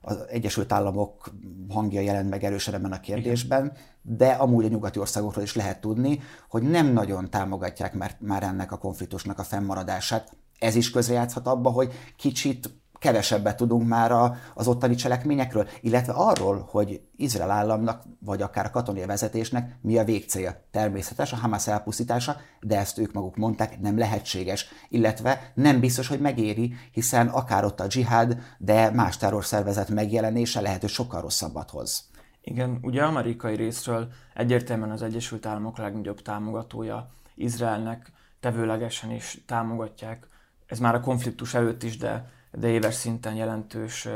az 0.00 0.18
Egyesült 0.28 0.72
Államok 0.72 1.30
hangja 1.68 2.00
jelent 2.00 2.30
meg 2.30 2.44
erősen 2.44 2.74
ebben 2.74 2.92
a 2.92 3.00
kérdésben, 3.00 3.72
de 4.02 4.28
amúgy 4.28 4.64
a 4.64 4.68
nyugati 4.68 4.98
országokról 4.98 5.44
is 5.44 5.54
lehet 5.54 5.80
tudni, 5.80 6.20
hogy 6.48 6.62
nem 6.62 6.86
nagyon 6.86 7.30
támogatják 7.30 7.94
már, 7.94 8.16
már 8.20 8.42
ennek 8.42 8.72
a 8.72 8.78
konfliktusnak 8.78 9.38
a 9.38 9.44
fennmaradását. 9.44 10.36
Ez 10.58 10.74
is 10.74 10.90
közrejátszhat 10.90 11.46
abba, 11.46 11.70
hogy 11.70 11.92
kicsit 12.16 12.70
kevesebbet 12.98 13.56
tudunk 13.56 13.88
már 13.88 14.12
a, 14.12 14.36
az 14.54 14.68
ottani 14.68 14.94
cselekményekről, 14.94 15.68
illetve 15.80 16.12
arról, 16.12 16.66
hogy 16.70 17.00
Izrael 17.16 17.50
államnak, 17.50 18.02
vagy 18.18 18.42
akár 18.42 18.66
a 18.66 18.70
katonai 18.70 19.04
vezetésnek 19.06 19.76
mi 19.80 19.98
a 19.98 20.04
végcélja. 20.04 20.64
Természetes 20.70 21.32
a 21.32 21.36
Hamas 21.36 21.66
elpusztítása, 21.66 22.36
de 22.60 22.78
ezt 22.78 22.98
ők 22.98 23.12
maguk 23.12 23.36
mondták, 23.36 23.80
nem 23.80 23.98
lehetséges, 23.98 24.66
illetve 24.88 25.52
nem 25.54 25.80
biztos, 25.80 26.08
hogy 26.08 26.20
megéri, 26.20 26.74
hiszen 26.92 27.28
akár 27.28 27.64
ott 27.64 27.80
a 27.80 27.86
dzsihád, 27.86 28.38
de 28.58 28.90
más 28.90 29.16
terrorszervezet 29.16 29.88
megjelenése 29.88 30.60
lehet, 30.60 30.80
hogy 30.80 30.90
sokkal 30.90 31.20
rosszabbat 31.20 31.70
hoz. 31.70 32.08
Igen, 32.40 32.78
ugye 32.82 33.02
amerikai 33.02 33.56
részről 33.56 34.08
egyértelműen 34.34 34.90
az 34.90 35.02
Egyesült 35.02 35.46
Államok 35.46 35.78
legnagyobb 35.78 36.22
támogatója 36.22 37.08
Izraelnek, 37.34 38.12
tevőlegesen 38.40 39.10
is 39.10 39.42
támogatják. 39.46 40.28
Ez 40.66 40.78
már 40.78 40.94
a 40.94 41.00
konfliktus 41.00 41.54
előtt 41.54 41.82
is, 41.82 41.96
de 41.96 42.30
de 42.58 42.68
éves 42.68 42.94
szinten 42.94 43.34
jelentős 43.34 44.08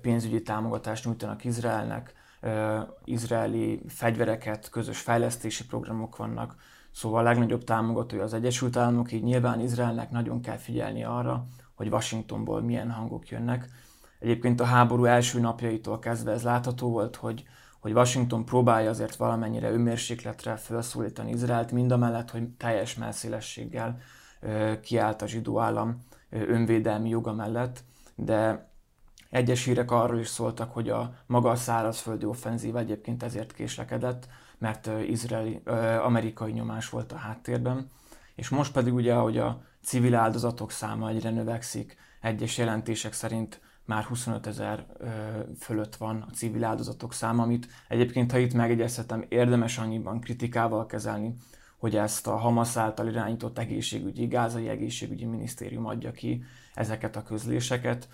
pénzügyi 0.00 0.42
támogatást 0.42 1.04
nyújtanak 1.04 1.44
Izraelnek, 1.44 2.14
izraeli 3.04 3.82
fegyvereket, 3.88 4.70
közös 4.70 5.00
fejlesztési 5.00 5.66
programok 5.66 6.16
vannak, 6.16 6.54
szóval 6.90 7.20
a 7.20 7.22
legnagyobb 7.22 7.64
támogatója 7.64 8.22
az 8.22 8.34
Egyesült 8.34 8.76
Államok, 8.76 9.12
így 9.12 9.22
nyilván 9.22 9.60
Izraelnek 9.60 10.10
nagyon 10.10 10.40
kell 10.40 10.56
figyelni 10.56 11.04
arra, 11.04 11.46
hogy 11.74 11.88
Washingtonból 11.88 12.60
milyen 12.60 12.90
hangok 12.90 13.28
jönnek. 13.28 13.68
Egyébként 14.18 14.60
a 14.60 14.64
háború 14.64 15.04
első 15.04 15.40
napjaitól 15.40 15.98
kezdve 15.98 16.32
ez 16.32 16.42
látható 16.42 16.90
volt, 16.90 17.16
hogy, 17.16 17.44
hogy 17.80 17.92
Washington 17.92 18.44
próbálja 18.44 18.90
azért 18.90 19.16
valamennyire 19.16 19.70
önmérsékletre 19.70 20.56
felszólítani 20.56 21.30
Izraelt, 21.30 21.72
mind 21.72 21.92
a 21.92 21.96
mellett, 21.96 22.30
hogy 22.30 22.48
teljes 22.48 22.94
melszélességgel 22.94 23.98
kiállt 24.80 25.22
a 25.22 25.26
zsidó 25.26 25.60
állam 25.60 26.04
önvédelmi 26.30 27.08
joga 27.08 27.32
mellett, 27.32 27.84
de 28.14 28.68
egyes 29.30 29.64
hírek 29.64 29.90
arról 29.90 30.18
is 30.18 30.28
szóltak, 30.28 30.72
hogy 30.72 30.88
a 30.88 31.14
maga 31.26 31.50
a 31.50 31.56
szárazföldi 31.56 32.24
offenzív 32.24 32.76
egyébként 32.76 33.22
ezért 33.22 33.52
késlekedett, 33.52 34.28
mert 34.58 34.90
izraeli, 35.06 35.62
amerikai 36.02 36.52
nyomás 36.52 36.88
volt 36.88 37.12
a 37.12 37.16
háttérben. 37.16 37.90
És 38.34 38.48
most 38.48 38.72
pedig 38.72 38.94
ugye, 38.94 39.14
ahogy 39.14 39.38
a 39.38 39.62
civil 39.82 40.14
áldozatok 40.14 40.70
száma 40.70 41.08
egyre 41.08 41.30
növekszik, 41.30 41.96
egyes 42.20 42.58
jelentések 42.58 43.12
szerint 43.12 43.60
már 43.84 44.04
25 44.04 44.46
ezer 44.46 44.86
fölött 45.58 45.96
van 45.96 46.24
a 46.28 46.32
civil 46.32 46.64
áldozatok 46.64 47.12
száma, 47.12 47.42
amit 47.42 47.68
egyébként, 47.88 48.32
ha 48.32 48.38
itt 48.38 48.52
megegyezhetem, 48.52 49.24
érdemes 49.28 49.78
annyiban 49.78 50.20
kritikával 50.20 50.86
kezelni, 50.86 51.34
hogy 51.78 51.96
ezt 51.96 52.26
a 52.26 52.36
Hamas 52.36 52.76
által 52.76 53.08
irányított 53.08 53.58
egészségügyi, 53.58 54.26
gázai 54.26 54.68
egészségügyi 54.68 55.24
minisztérium 55.24 55.86
adja 55.86 56.10
ki 56.10 56.44
ezeket 56.74 57.16
a 57.16 57.22
közléseket, 57.22 58.08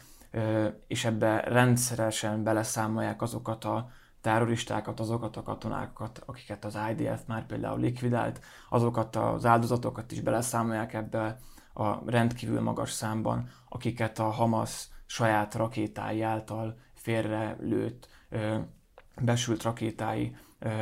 és 0.87 1.05
ebbe 1.05 1.41
rendszeresen 1.41 2.43
beleszámolják 2.43 3.23
azokat 3.23 3.65
a 3.65 3.91
terroristákat, 4.21 5.01
azokat 5.01 5.37
a 5.37 5.43
katonákat, 5.43 6.23
akiket 6.27 6.65
az 6.65 6.79
IDF 6.91 7.21
már 7.27 7.47
például 7.47 7.81
likvidált, 7.81 8.41
azokat 8.69 9.17
az 9.17 9.45
áldozatokat 9.45 10.13
is 10.13 10.21
beleszámolják 10.21 10.95
ebbe 10.95 11.39
a 11.75 12.11
rendkívül 12.11 12.61
magas 12.61 12.91
számban, 12.91 13.49
akiket 13.69 14.19
a 14.19 14.31
Hamas 14.31 14.89
saját 15.07 15.55
rakétái 15.55 16.23
által 16.23 16.79
félre 16.95 17.57
lőtt, 17.61 18.09
besült 19.25 19.63
rakétái 19.63 20.37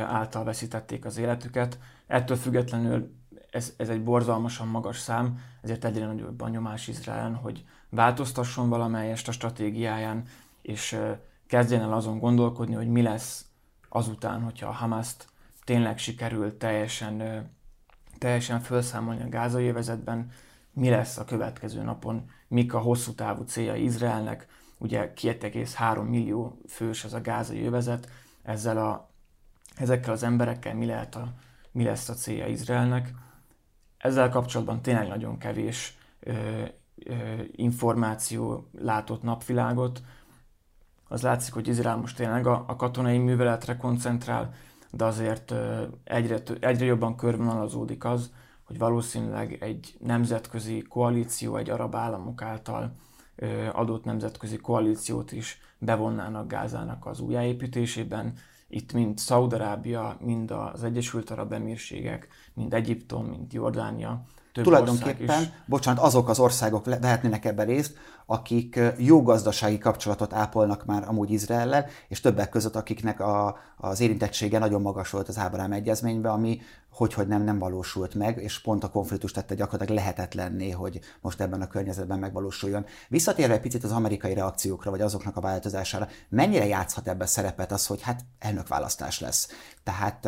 által 0.07 0.43
veszítették 0.43 1.05
az 1.05 1.17
életüket. 1.17 1.79
Ettől 2.07 2.37
függetlenül 2.37 3.13
ez, 3.51 3.73
ez 3.77 3.89
egy 3.89 4.03
borzalmasan 4.03 4.67
magas 4.67 4.99
szám, 4.99 5.39
ezért 5.61 5.85
egyre 5.85 6.05
nagyobb 6.05 6.41
a 6.41 6.49
nyomás 6.49 6.87
Izraelen, 6.87 7.35
hogy 7.35 7.65
változtasson 7.89 8.69
valamelyest 8.69 9.27
a 9.27 9.31
stratégiáján, 9.31 10.23
és 10.61 10.99
kezdjen 11.47 11.81
el 11.81 11.93
azon 11.93 12.19
gondolkodni, 12.19 12.75
hogy 12.75 12.87
mi 12.87 13.01
lesz 13.01 13.45
azután, 13.89 14.41
hogyha 14.41 14.67
a 14.67 14.71
Hamaszt 14.71 15.27
tényleg 15.63 15.97
sikerül 15.97 16.57
teljesen, 16.57 17.45
teljesen 18.17 18.59
felszámolni 18.59 19.23
a 19.23 19.29
gázai 19.29 19.67
övezetben, 19.67 20.31
mi 20.73 20.89
lesz 20.89 21.17
a 21.17 21.25
következő 21.25 21.81
napon, 21.81 22.29
mik 22.47 22.73
a 22.73 22.79
hosszú 22.79 23.13
távú 23.13 23.43
célja 23.43 23.75
Izraelnek, 23.75 24.47
ugye 24.77 25.13
2,3 25.15 26.09
millió 26.09 26.61
fős 26.67 27.03
ez 27.03 27.13
a 27.13 27.21
gázai 27.21 27.65
övezet, 27.65 28.07
ezzel 28.43 28.77
a, 28.77 29.09
ezekkel 29.75 30.13
az 30.13 30.23
emberekkel 30.23 30.75
mi 30.75 30.85
lehet 30.85 31.15
a 31.15 31.33
mi 31.71 31.83
lesz 31.83 32.09
a 32.09 32.13
célja 32.13 32.47
Izraelnek. 32.47 33.13
Ezzel 33.97 34.29
kapcsolatban 34.29 34.81
tényleg 34.81 35.07
nagyon 35.07 35.37
kevés 35.37 35.97
ö, 36.19 36.31
ö, 36.95 37.13
információ 37.51 38.67
látott 38.79 39.21
napvilágot. 39.21 40.01
Az 41.07 41.21
látszik, 41.21 41.53
hogy 41.53 41.67
Izrael 41.67 41.95
most 41.95 42.15
tényleg 42.15 42.47
a, 42.47 42.63
a 42.67 42.75
katonai 42.75 43.17
műveletre 43.17 43.77
koncentrál, 43.77 44.53
de 44.91 45.05
azért 45.05 45.51
ö, 45.51 45.83
egyre, 46.03 46.41
egyre 46.59 46.85
jobban 46.85 47.15
körvonalazódik 47.15 48.05
az, 48.05 48.31
hogy 48.63 48.77
valószínűleg 48.77 49.57
egy 49.63 49.97
nemzetközi 49.99 50.81
koalíció, 50.81 51.55
egy 51.57 51.69
arab 51.69 51.95
államok 51.95 52.41
által 52.41 52.95
adott 53.71 54.03
nemzetközi 54.03 54.57
koalíciót 54.57 55.31
is 55.31 55.59
bevonnának 55.77 56.47
Gázának 56.47 57.05
az 57.05 57.19
újjáépítésében, 57.19 58.33
itt 58.67 58.93
mind 58.93 59.17
Szaudarábia, 59.17 60.17
mind 60.19 60.51
az 60.51 60.83
Egyesült 60.83 61.29
Arab 61.29 61.53
Emírségek, 61.53 62.27
mind 62.53 62.73
Egyiptom, 62.73 63.25
mind 63.25 63.53
Jordánia, 63.53 64.25
több 64.53 64.63
Tulajdonképpen, 64.63 65.53
bocsánat, 65.65 66.03
azok 66.03 66.29
az 66.29 66.39
országok 66.39 66.85
vehetnének 66.85 67.45
ebben 67.45 67.65
részt, 67.65 67.93
akik 68.25 68.79
jó 68.97 69.21
gazdasági 69.21 69.77
kapcsolatot 69.77 70.33
ápolnak 70.33 70.85
már 70.85 71.07
amúgy 71.07 71.31
Izraellel, 71.31 71.85
és 72.07 72.19
többek 72.19 72.49
között 72.49 72.75
akiknek 72.75 73.19
a, 73.19 73.57
az 73.77 73.99
érintettsége 73.99 74.59
nagyon 74.59 74.81
magas 74.81 75.09
volt 75.09 75.27
az 75.27 75.37
Ábrám 75.37 75.71
egyezményben, 75.71 76.31
ami 76.31 76.61
hogy, 76.91 77.13
hogy 77.13 77.27
nem, 77.27 77.43
nem 77.43 77.59
valósult 77.59 78.15
meg, 78.15 78.37
és 78.37 78.61
pont 78.61 78.83
a 78.83 78.89
konfliktus 78.89 79.31
tette 79.31 79.55
gyakorlatilag 79.55 80.01
lehetetlenné, 80.01 80.69
hogy 80.69 80.99
most 81.21 81.41
ebben 81.41 81.61
a 81.61 81.67
környezetben 81.67 82.19
megvalósuljon. 82.19 82.85
Visszatérve 83.09 83.53
egy 83.53 83.61
picit 83.61 83.83
az 83.83 83.91
amerikai 83.91 84.33
reakciókra, 84.33 84.91
vagy 84.91 85.01
azoknak 85.01 85.37
a 85.37 85.41
változására, 85.41 86.07
mennyire 86.29 86.65
játszhat 86.65 87.07
ebben 87.07 87.27
szerepet 87.27 87.71
az, 87.71 87.85
hogy 87.85 88.01
hát 88.01 88.25
elnökválasztás 88.39 89.19
lesz? 89.19 89.47
Tehát 89.83 90.25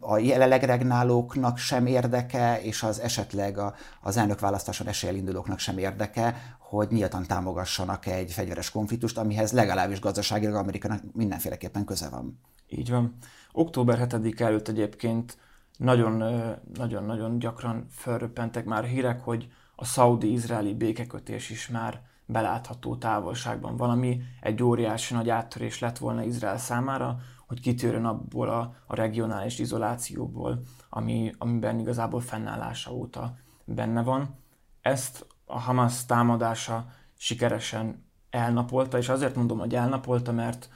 a 0.00 0.18
jelenleg 0.18 0.62
regnálóknak 0.62 1.58
sem 1.58 1.86
érdeke, 1.86 2.62
és 2.62 2.82
az 2.82 3.00
esetleg 3.00 3.58
az 4.00 4.16
elnökválasztáson 4.16 4.86
esélyelindulóknak 4.86 5.58
sem 5.58 5.78
érdeke, 5.78 6.56
hogy 6.58 6.88
nyíltan 6.90 7.26
támogassanak 7.26 8.06
egy 8.06 8.32
fegyveres 8.32 8.70
konfliktust, 8.70 9.18
amihez 9.18 9.52
legalábbis 9.52 10.00
gazdaságilag 10.00 10.54
Amerikának 10.54 11.02
mindenféleképpen 11.12 11.84
köze 11.84 12.08
van. 12.08 12.40
Így 12.68 12.90
van. 12.90 13.16
Október 13.52 14.08
7 14.10 14.40
előtt 14.40 14.68
egyébként 14.68 15.38
nagyon-nagyon 15.78 17.38
gyakran 17.38 17.86
felröppentek 17.90 18.64
már 18.64 18.84
hírek, 18.84 19.20
hogy 19.20 19.48
a 19.76 19.84
szaudi-izraeli 19.84 20.74
békekötés 20.74 21.50
is 21.50 21.68
már 21.68 22.00
belátható 22.26 22.96
távolságban. 22.96 23.76
Valami 23.76 24.20
egy 24.40 24.62
óriási 24.62 25.14
nagy 25.14 25.30
áttörés 25.30 25.78
lett 25.78 25.98
volna 25.98 26.22
Izrael 26.22 26.58
számára, 26.58 27.18
hogy 27.48 27.60
kitörjön 27.60 28.04
abból 28.04 28.48
a, 28.48 28.74
a 28.86 28.94
regionális 28.94 29.58
izolációból, 29.58 30.62
ami, 30.88 31.32
amiben 31.38 31.78
igazából 31.78 32.20
fennállása 32.20 32.92
óta 32.92 33.34
benne 33.64 34.02
van. 34.02 34.34
Ezt 34.80 35.26
a 35.44 35.58
Hamas 35.58 36.04
támadása 36.04 36.86
sikeresen 37.16 38.04
elnapolta, 38.30 38.98
és 38.98 39.08
azért 39.08 39.34
mondom, 39.34 39.58
hogy 39.58 39.74
elnapolta, 39.74 40.32
mert 40.32 40.68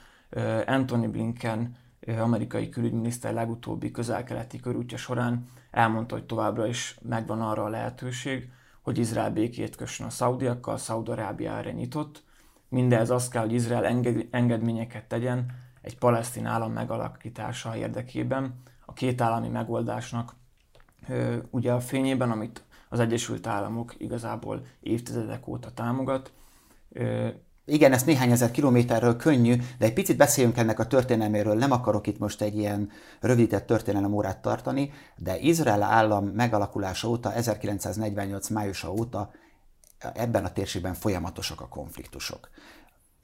Anthony 0.66 1.10
Blinken 1.10 1.76
amerikai 2.18 2.68
külügyminiszter 2.68 3.32
legutóbbi 3.32 3.90
közel-keleti 3.90 4.60
körútja 4.60 4.96
során 4.96 5.48
elmondta, 5.70 6.14
hogy 6.14 6.26
továbbra 6.26 6.66
is 6.66 6.98
megvan 7.02 7.40
arra 7.40 7.64
a 7.64 7.68
lehetőség, 7.68 8.50
hogy 8.82 8.98
Izrael 8.98 9.30
békét 9.30 9.76
kössön 9.76 10.06
a 10.06 10.10
szaudiakkal, 10.10 10.76
Szaudarábia 10.76 11.56
erre 11.56 11.72
nyitott. 11.72 12.24
Mindez 12.68 13.10
az 13.10 13.28
kell, 13.28 13.42
hogy 13.42 13.52
Izrael 13.52 13.84
engedményeket 14.30 15.04
tegyen 15.04 15.46
egy 15.82 15.98
palesztin 15.98 16.46
állam 16.46 16.72
megalakítása 16.72 17.76
érdekében. 17.76 18.62
A 18.86 18.92
két 18.92 19.20
állami 19.20 19.48
megoldásnak 19.48 20.34
ugye 21.50 21.72
a 21.72 21.80
fényében, 21.80 22.30
amit 22.30 22.64
az 22.88 23.00
Egyesült 23.00 23.46
Államok 23.46 23.94
igazából 23.98 24.66
évtizedek 24.80 25.46
óta 25.46 25.70
támogat, 25.70 26.32
igen, 27.64 27.92
ezt 27.92 28.06
néhány 28.06 28.30
ezer 28.30 28.50
kilométerről 28.50 29.16
könnyű, 29.16 29.56
de 29.78 29.84
egy 29.84 29.92
picit 29.92 30.16
beszéljünk 30.16 30.56
ennek 30.56 30.78
a 30.78 30.86
történelméről. 30.86 31.54
Nem 31.54 31.70
akarok 31.70 32.06
itt 32.06 32.18
most 32.18 32.40
egy 32.40 32.56
ilyen 32.56 32.90
rövidített 33.20 33.66
történelem 33.66 34.12
órát 34.12 34.42
tartani, 34.42 34.92
de 35.16 35.38
Izrael 35.38 35.82
állam 35.82 36.24
megalakulása 36.24 37.08
óta, 37.08 37.32
1948 37.32 38.48
májusa 38.48 38.92
óta 38.92 39.30
ebben 40.14 40.44
a 40.44 40.52
térségben 40.52 40.94
folyamatosak 40.94 41.60
a 41.60 41.68
konfliktusok. 41.68 42.50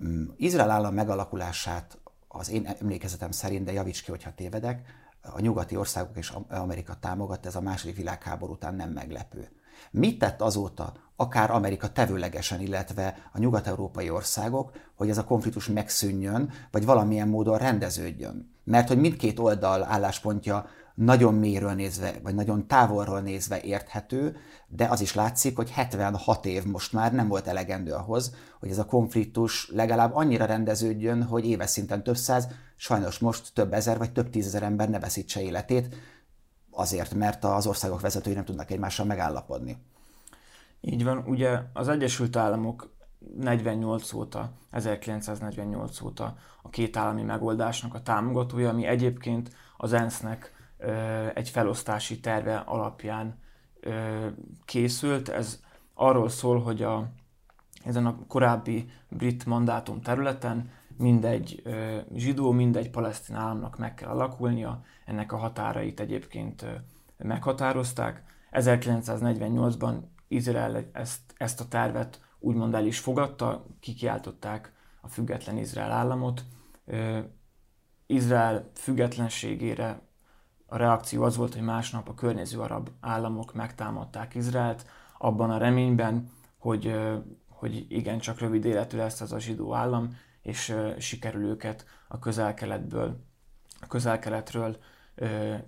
Mm, 0.05 0.25
Izrael 0.37 0.71
állam 0.71 0.95
megalakulását 0.95 1.99
az 2.29 2.51
én 2.51 2.67
emlékezetem 2.67 3.31
szerint, 3.31 3.65
de 3.65 3.73
javíts 3.73 4.03
ki, 4.03 4.11
hogyha 4.11 4.35
tévedek, 4.35 4.83
a 5.23 5.41
nyugati 5.41 5.77
országok 5.77 6.17
és 6.17 6.33
Amerika 6.49 6.95
támogat, 7.01 7.47
ez 7.47 7.57
a 7.57 7.61
második 7.61 7.97
világháború 7.97 8.53
után 8.53 8.75
nem 8.75 8.91
meglepő. 8.91 9.51
Mit 9.91 10.19
tett 10.19 10.41
azóta 10.41 10.93
akár 11.17 11.51
Amerika 11.51 11.93
tevőlegesen, 11.93 12.61
illetve 12.61 13.17
a 13.33 13.39
nyugat-európai 13.39 14.11
országok, 14.11 14.73
hogy 14.95 15.11
ez 15.11 15.19
a 15.19 15.25
konfliktus 15.25 15.69
megszűnjön, 15.69 16.51
vagy 16.71 16.85
valamilyen 16.85 17.29
módon 17.29 17.59
rendeződjön? 17.59 18.55
Mert 18.65 18.89
hogy 18.89 18.99
mindkét 18.99 19.39
oldal 19.39 19.85
álláspontja 19.85 20.67
nagyon 20.95 21.35
mélyről 21.35 21.73
nézve, 21.73 22.15
vagy 22.23 22.35
nagyon 22.35 22.67
távolról 22.67 23.21
nézve 23.21 23.61
érthető, 23.61 24.37
de 24.69 24.87
az 24.87 25.01
is 25.01 25.15
látszik, 25.15 25.57
hogy 25.57 25.71
76 25.71 26.47
év 26.47 26.65
most 26.65 26.93
már 26.93 27.13
nem 27.13 27.29
volt 27.29 27.47
elegendő 27.47 27.93
ahhoz, 27.93 28.35
hogy 28.61 28.71
ez 28.71 28.79
a 28.79 28.85
konfliktus 28.85 29.71
legalább 29.71 30.15
annyira 30.15 30.45
rendeződjön, 30.45 31.23
hogy 31.23 31.47
éves 31.47 31.71
szinten 31.71 32.03
több 32.03 32.17
száz, 32.17 32.49
sajnos 32.77 33.19
most 33.19 33.51
több 33.55 33.73
ezer 33.73 33.99
vagy 33.99 34.13
több 34.13 34.31
tízezer 34.31 34.63
ember 34.63 34.89
ne 34.89 34.99
veszítse 34.99 35.43
életét, 35.43 35.97
azért, 36.79 37.15
mert 37.15 37.45
az 37.45 37.67
országok 37.67 38.01
vezetői 38.01 38.35
nem 38.35 38.45
tudnak 38.45 38.71
egymással 38.71 39.07
megállapodni. 39.07 39.77
Így 40.81 41.05
van, 41.05 41.25
ugye 41.27 41.61
az 41.73 41.89
Egyesült 41.89 42.37
Államok 42.37 42.97
48 43.37 44.13
óta, 44.13 44.51
1948 44.71 46.01
óta 46.01 46.37
a 46.63 46.69
két 46.69 46.97
állami 46.97 47.23
megoldásnak 47.23 47.95
a 47.95 48.03
támogatója, 48.03 48.69
ami 48.69 48.87
egyébként 48.87 49.51
az 49.77 49.93
ENSZ-nek 49.93 50.53
egy 51.35 51.49
felosztási 51.49 52.21
terve 52.21 52.57
alapján 52.57 53.39
készült. 54.65 55.29
Ez 55.29 55.61
arról 55.95 56.29
szól, 56.29 56.61
hogy 56.61 56.83
a, 56.83 57.11
ezen 57.85 58.07
a 58.07 58.19
korábbi 58.29 58.91
brit 59.09 59.47
mandátum 59.47 60.01
területen 60.01 60.71
mindegy 60.99 61.63
zsidó, 62.15 62.51
mindegy 62.51 62.91
palesztin 62.91 63.35
államnak 63.35 63.79
meg 63.79 63.95
kell 63.95 64.09
alakulnia, 64.09 64.83
ennek 65.05 65.33
a 65.33 65.37
határait 65.37 66.01
egyébként 66.01 66.65
meghatározták. 67.17 68.23
1948-ban 68.53 69.95
Izrael 70.29 70.85
ezt, 70.93 71.21
ezt 71.37 71.61
a 71.61 71.69
tervet 71.69 72.21
úgymond 72.39 72.75
el 72.75 72.87
is 72.87 72.99
fogadta, 72.99 73.67
kikiáltották 73.81 74.73
a 75.01 75.09
független 75.09 75.57
Izrael 75.57 75.91
államot. 75.91 76.45
Izrael 78.07 78.71
függetlenségére 78.75 80.01
a 80.67 80.77
reakció 80.77 81.23
az 81.23 81.37
volt, 81.37 81.55
hogy 81.55 81.63
másnap 81.63 82.09
a 82.09 82.15
környező 82.15 82.61
arab 82.61 82.91
államok 83.01 83.55
megtámadták 83.55 84.35
Izraelt, 84.35 84.87
abban 85.19 85.51
a 85.51 85.59
reményben, 85.59 86.31
hogy, 86.59 86.95
hogy 87.49 87.87
igen, 87.89 88.19
csak 88.19 88.39
rövid 88.39 88.65
életű 88.65 88.97
lesz 88.97 89.21
ez 89.21 89.33
a 89.33 89.41
zsidó 89.41 89.75
állam, 89.75 90.17
és 90.49 90.77
sikerül 90.99 91.45
őket 91.45 91.85
a 92.09 92.19
közel-keletből, 92.19 93.25
a 93.81 93.87
közel-keletről 93.87 94.77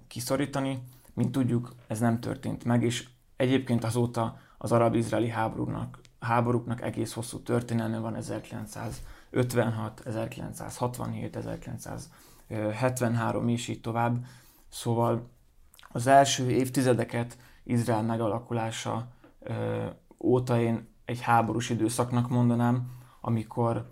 kiszorítani. 0.06 0.82
Mint 1.14 1.32
tudjuk, 1.32 1.74
ez 1.86 1.98
nem 1.98 2.20
történt 2.20 2.64
meg, 2.64 2.82
és 2.82 3.08
egyébként 3.36 3.84
azóta 3.84 4.38
az 4.58 4.72
arab-izraeli 4.72 5.28
háborúknak, 5.28 6.00
háborúknak 6.20 6.82
egész 6.82 7.12
hosszú 7.12 7.42
történelme 7.42 7.98
van 7.98 8.14
1956, 8.14 10.00
1967, 10.04 11.36
1973 11.36 13.48
és 13.48 13.68
így 13.68 13.80
tovább. 13.80 14.24
Szóval 14.68 15.30
az 15.88 16.06
első 16.06 16.50
évtizedeket 16.50 17.38
Izrael 17.62 18.02
megalakulása 18.02 19.08
óta 20.18 20.60
én 20.60 20.88
egy 21.04 21.20
háborús 21.20 21.70
időszaknak 21.70 22.28
mondanám, 22.28 22.98
amikor 23.20 23.90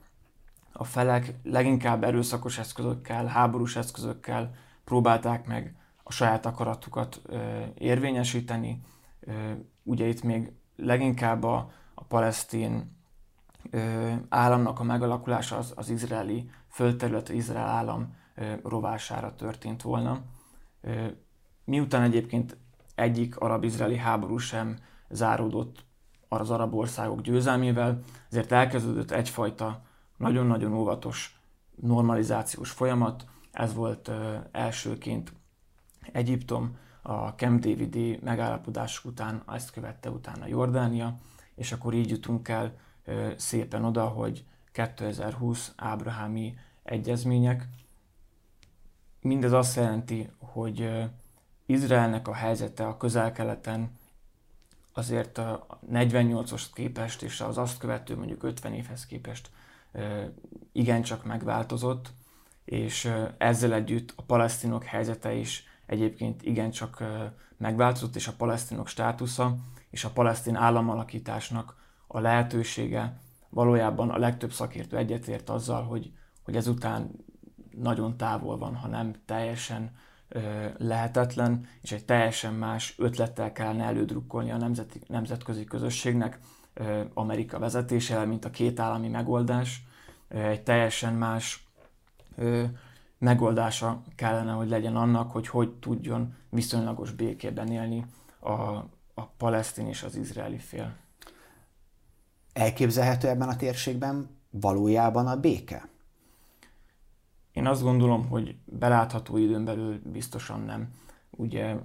a 0.80 0.84
felek 0.84 1.34
leginkább 1.42 2.04
erőszakos 2.04 2.58
eszközökkel, 2.58 3.26
háborús 3.26 3.76
eszközökkel 3.76 4.54
próbálták 4.84 5.46
meg 5.46 5.76
a 6.02 6.12
saját 6.12 6.46
akaratukat 6.46 7.20
ö, 7.26 7.62
érvényesíteni. 7.78 8.80
Ö, 9.20 9.32
ugye 9.82 10.06
itt 10.06 10.22
még 10.22 10.52
leginkább 10.76 11.44
a, 11.44 11.70
a 11.94 12.04
palesztin 12.04 12.96
ö, 13.70 14.12
államnak 14.28 14.80
a 14.80 14.82
megalakulása 14.82 15.56
az, 15.56 15.72
az 15.76 15.90
izraeli 15.90 16.50
földterület, 16.68 17.28
izrael 17.28 17.68
állam 17.68 18.16
ö, 18.34 18.52
rovására 18.64 19.34
történt 19.34 19.82
volna. 19.82 20.20
Ö, 20.80 21.06
miután 21.64 22.02
egyébként 22.02 22.56
egyik 22.94 23.38
arab-izraeli 23.38 23.96
háború 23.96 24.36
sem 24.36 24.78
záródott 25.08 25.84
az 26.28 26.50
arab 26.50 26.74
országok 26.74 27.20
győzelmével, 27.20 28.02
ezért 28.30 28.52
elkezdődött 28.52 29.10
egyfajta 29.10 29.86
nagyon-nagyon 30.18 30.72
óvatos 30.72 31.40
normalizációs 31.74 32.70
folyamat. 32.70 33.24
Ez 33.52 33.74
volt 33.74 34.10
elsőként 34.50 35.32
Egyiptom, 36.12 36.76
a 37.02 37.28
Camp 37.28 37.60
David 37.60 38.22
megállapodások 38.22 39.04
után 39.04 39.42
ezt 39.46 39.70
követte 39.70 40.10
utána 40.10 40.46
Jordánia, 40.46 41.14
és 41.54 41.72
akkor 41.72 41.94
így 41.94 42.10
jutunk 42.10 42.48
el 42.48 42.76
szépen 43.36 43.84
oda, 43.84 44.04
hogy 44.06 44.44
2020 44.72 45.72
ábrahámi 45.76 46.54
egyezmények. 46.82 47.68
Mindez 49.20 49.52
azt 49.52 49.76
jelenti, 49.76 50.30
hogy 50.38 50.90
Izraelnek 51.66 52.28
a 52.28 52.34
helyzete 52.34 52.86
a 52.86 52.96
közel-keleten 52.96 53.98
azért 54.92 55.38
a 55.38 55.66
48-os 55.92 56.62
képest 56.74 57.22
és 57.22 57.40
az 57.40 57.58
azt 57.58 57.78
követő 57.78 58.16
mondjuk 58.16 58.42
50 58.42 58.72
évhez 58.72 59.06
képest 59.06 59.50
igencsak 60.72 61.24
megváltozott, 61.24 62.10
és 62.64 63.12
ezzel 63.38 63.74
együtt 63.74 64.12
a 64.16 64.22
palesztinok 64.22 64.84
helyzete 64.84 65.32
is 65.32 65.64
egyébként 65.86 66.42
igencsak 66.42 67.02
megváltozott, 67.56 68.16
és 68.16 68.28
a 68.28 68.34
palesztinok 68.36 68.88
státusza 68.88 69.56
és 69.90 70.04
a 70.04 70.10
palesztin 70.10 70.54
államalakításnak 70.54 71.76
a 72.06 72.20
lehetősége. 72.20 73.18
Valójában 73.48 74.10
a 74.10 74.18
legtöbb 74.18 74.52
szakértő 74.52 74.96
egyetért 74.96 75.50
azzal, 75.50 75.82
hogy, 75.82 76.12
hogy 76.44 76.56
ezután 76.56 77.10
nagyon 77.70 78.16
távol 78.16 78.58
van, 78.58 78.74
ha 78.74 78.88
nem 78.88 79.14
teljesen 79.24 79.96
lehetetlen, 80.78 81.66
és 81.82 81.92
egy 81.92 82.04
teljesen 82.04 82.54
más 82.54 82.94
ötlettel 82.98 83.52
kellene 83.52 83.84
elődrukkolni 83.84 84.50
a 84.50 84.56
nemzeti, 84.56 85.00
nemzetközi 85.06 85.64
közösségnek, 85.64 86.38
Amerika 87.14 87.58
vezetésével, 87.58 88.26
mint 88.26 88.44
a 88.44 88.50
két 88.50 88.80
állami 88.80 89.08
megoldás. 89.08 89.86
Egy 90.28 90.62
teljesen 90.62 91.14
más 91.14 91.66
megoldása 93.18 94.02
kellene, 94.14 94.52
hogy 94.52 94.68
legyen 94.68 94.96
annak, 94.96 95.30
hogy 95.30 95.48
hogy 95.48 95.72
tudjon 95.72 96.36
viszonylagos 96.48 97.12
békében 97.12 97.72
élni 97.72 98.06
a, 98.38 98.52
a 99.14 99.26
palesztin 99.36 99.86
és 99.86 100.02
az 100.02 100.16
izraeli 100.16 100.58
fél. 100.58 100.94
Elképzelhető 102.52 103.28
ebben 103.28 103.48
a 103.48 103.56
térségben 103.56 104.28
valójában 104.50 105.26
a 105.26 105.40
béke? 105.40 105.88
Én 107.52 107.66
azt 107.66 107.82
gondolom, 107.82 108.28
hogy 108.28 108.56
belátható 108.64 109.36
időn 109.36 109.64
belül 109.64 110.00
biztosan 110.04 110.60
nem. 110.60 110.90
Ugye, 111.30 111.76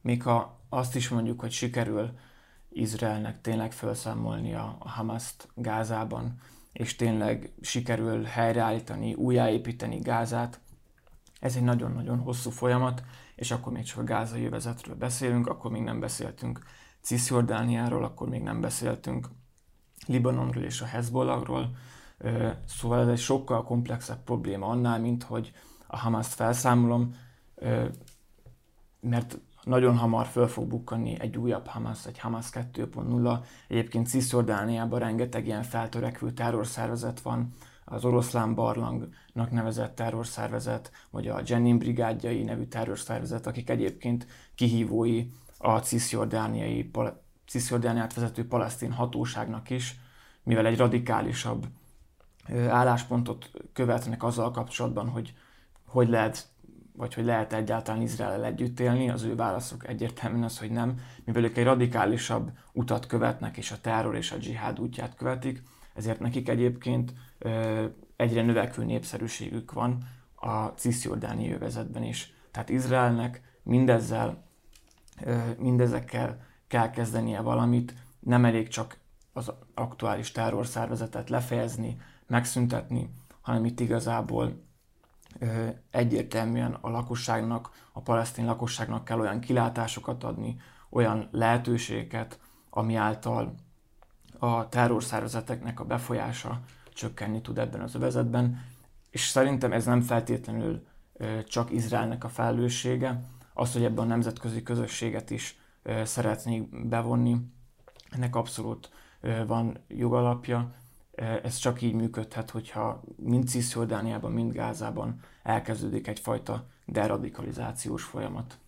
még 0.00 0.22
ha 0.22 0.58
azt 0.68 0.96
is 0.96 1.08
mondjuk, 1.08 1.40
hogy 1.40 1.50
sikerül 1.50 2.10
Izraelnek 2.68 3.40
tényleg 3.40 3.72
felszámolni 3.72 4.54
a 4.54 4.76
Hamaszt 4.78 5.48
Gázában, 5.54 6.40
és 6.76 6.96
tényleg 6.96 7.52
sikerül 7.60 8.22
helyreállítani, 8.22 9.14
újjáépíteni 9.14 9.98
Gázát, 9.98 10.60
ez 11.40 11.56
egy 11.56 11.62
nagyon-nagyon 11.62 12.18
hosszú 12.18 12.50
folyamat, 12.50 13.02
és 13.34 13.50
akkor 13.50 13.72
még 13.72 13.84
csak 13.84 13.98
a 13.98 14.04
gázai 14.04 14.42
jövezetről 14.42 14.96
beszélünk, 14.96 15.46
akkor 15.46 15.70
még 15.70 15.82
nem 15.82 16.00
beszéltünk 16.00 16.60
Cisjordániáról, 17.00 18.04
akkor 18.04 18.28
még 18.28 18.42
nem 18.42 18.60
beszéltünk 18.60 19.28
Libanonról 20.06 20.64
és 20.64 20.80
a 20.80 20.84
Hezbollahról, 20.86 21.76
Szóval 22.66 23.00
ez 23.00 23.08
egy 23.08 23.18
sokkal 23.18 23.62
komplexebb 23.62 24.22
probléma 24.24 24.66
annál, 24.66 25.00
mint 25.00 25.22
hogy 25.22 25.52
a 25.86 25.96
Hamaszt 25.96 26.34
felszámolom, 26.34 27.14
mert 29.00 29.38
nagyon 29.66 29.96
hamar 29.96 30.26
föl 30.26 30.46
fog 30.46 30.66
bukkanni 30.66 31.20
egy 31.20 31.36
újabb 31.36 31.66
Hamas, 31.66 32.06
egy 32.06 32.18
Hamas 32.18 32.46
2.0. 32.50 33.38
Egyébként 33.68 34.08
Cisjordániában 34.08 34.98
rengeteg 34.98 35.46
ilyen 35.46 35.62
feltörekvő 35.62 36.30
terrorszervezet 36.30 37.20
van, 37.20 37.52
az 37.84 38.04
oroszlán 38.04 38.54
barlangnak 38.54 39.50
nevezett 39.50 39.94
terrorszervezet, 39.94 40.90
vagy 41.10 41.28
a 41.28 41.40
Jenin 41.46 41.78
brigádjai 41.78 42.42
nevű 42.42 42.64
terrorszervezet, 42.64 43.46
akik 43.46 43.70
egyébként 43.70 44.26
kihívói 44.54 45.26
a 45.58 45.78
cisjordániai, 45.78 46.90
cisjordániát 47.46 48.14
vezető 48.14 48.46
palesztin 48.46 48.92
hatóságnak 48.92 49.70
is, 49.70 50.00
mivel 50.42 50.66
egy 50.66 50.76
radikálisabb 50.76 51.66
álláspontot 52.68 53.50
követnek 53.72 54.22
azzal 54.22 54.50
kapcsolatban, 54.50 55.08
hogy 55.08 55.34
hogy 55.86 56.08
lehet, 56.08 56.46
vagy 56.96 57.14
hogy 57.14 57.24
lehet 57.24 57.52
egyáltalán 57.52 58.02
Izrael 58.02 58.44
együtt 58.44 58.80
élni, 58.80 59.10
az 59.10 59.22
ő 59.22 59.34
válaszok 59.34 59.88
egyértelműen 59.88 60.42
az, 60.42 60.58
hogy 60.58 60.70
nem, 60.70 60.98
mivel 61.24 61.44
ők 61.44 61.56
egy 61.56 61.64
radikálisabb 61.64 62.50
utat 62.72 63.06
követnek, 63.06 63.56
és 63.56 63.70
a 63.70 63.80
terror 63.80 64.16
és 64.16 64.32
a 64.32 64.36
dzsihád 64.36 64.80
útját 64.80 65.14
követik, 65.14 65.62
ezért 65.94 66.20
nekik 66.20 66.48
egyébként 66.48 67.12
egyre 68.16 68.42
növekvő 68.42 68.84
népszerűségük 68.84 69.72
van 69.72 69.98
a 70.34 70.66
cisziordáni 70.66 71.52
övezetben 71.52 72.02
is. 72.02 72.34
Tehát 72.50 72.68
Izraelnek 72.68 73.40
mindezzel, 73.62 74.44
mindezekkel 75.58 76.44
kell 76.68 76.90
kezdenie 76.90 77.40
valamit, 77.40 77.94
nem 78.18 78.44
elég 78.44 78.68
csak 78.68 78.98
az 79.32 79.52
aktuális 79.74 80.32
terrorszervezetet 80.32 81.30
lefejezni, 81.30 82.00
megszüntetni, 82.26 83.10
hanem 83.40 83.64
itt 83.64 83.80
igazából 83.80 84.64
egyértelműen 85.90 86.78
a 86.80 86.90
lakosságnak, 86.90 87.70
a 87.92 88.00
palesztin 88.00 88.44
lakosságnak 88.44 89.04
kell 89.04 89.20
olyan 89.20 89.40
kilátásokat 89.40 90.24
adni, 90.24 90.56
olyan 90.90 91.28
lehetőségeket, 91.32 92.38
ami 92.70 92.94
által 92.94 93.54
a 94.38 94.68
terrorszervezeteknek 94.68 95.80
a 95.80 95.84
befolyása 95.84 96.60
csökkenni 96.92 97.40
tud 97.40 97.58
ebben 97.58 97.80
az 97.80 97.94
övezetben, 97.94 98.64
és 99.10 99.26
szerintem 99.26 99.72
ez 99.72 99.84
nem 99.84 100.00
feltétlenül 100.00 100.86
csak 101.46 101.70
Izraelnek 101.70 102.24
a 102.24 102.28
felelőssége, 102.28 103.22
az, 103.54 103.72
hogy 103.72 103.84
ebben 103.84 104.04
a 104.04 104.08
nemzetközi 104.08 104.62
közösséget 104.62 105.30
is 105.30 105.58
szeretnék 106.04 106.88
bevonni, 106.88 107.36
ennek 108.10 108.36
abszolút 108.36 108.90
van 109.46 109.78
jogalapja, 109.88 110.74
ez 111.42 111.56
csak 111.56 111.82
így 111.82 111.94
működhet, 111.94 112.50
hogyha 112.50 113.02
mind 113.16 113.48
Cisjordániában, 113.48 114.32
mind 114.32 114.52
Gázában 114.52 115.20
elkezdődik 115.42 116.06
egyfajta 116.06 116.66
deradikalizációs 116.84 118.02
folyamat. 118.02 118.58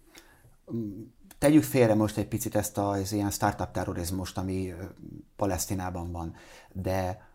Tegyük 1.38 1.62
félre 1.62 1.94
most 1.94 2.16
egy 2.16 2.28
picit 2.28 2.54
ezt 2.54 2.78
az 2.78 3.12
ilyen 3.12 3.30
startup 3.30 3.70
terrorizmust, 3.70 4.38
ami 4.38 4.74
Palesztinában 5.36 6.12
van, 6.12 6.34
de 6.72 7.26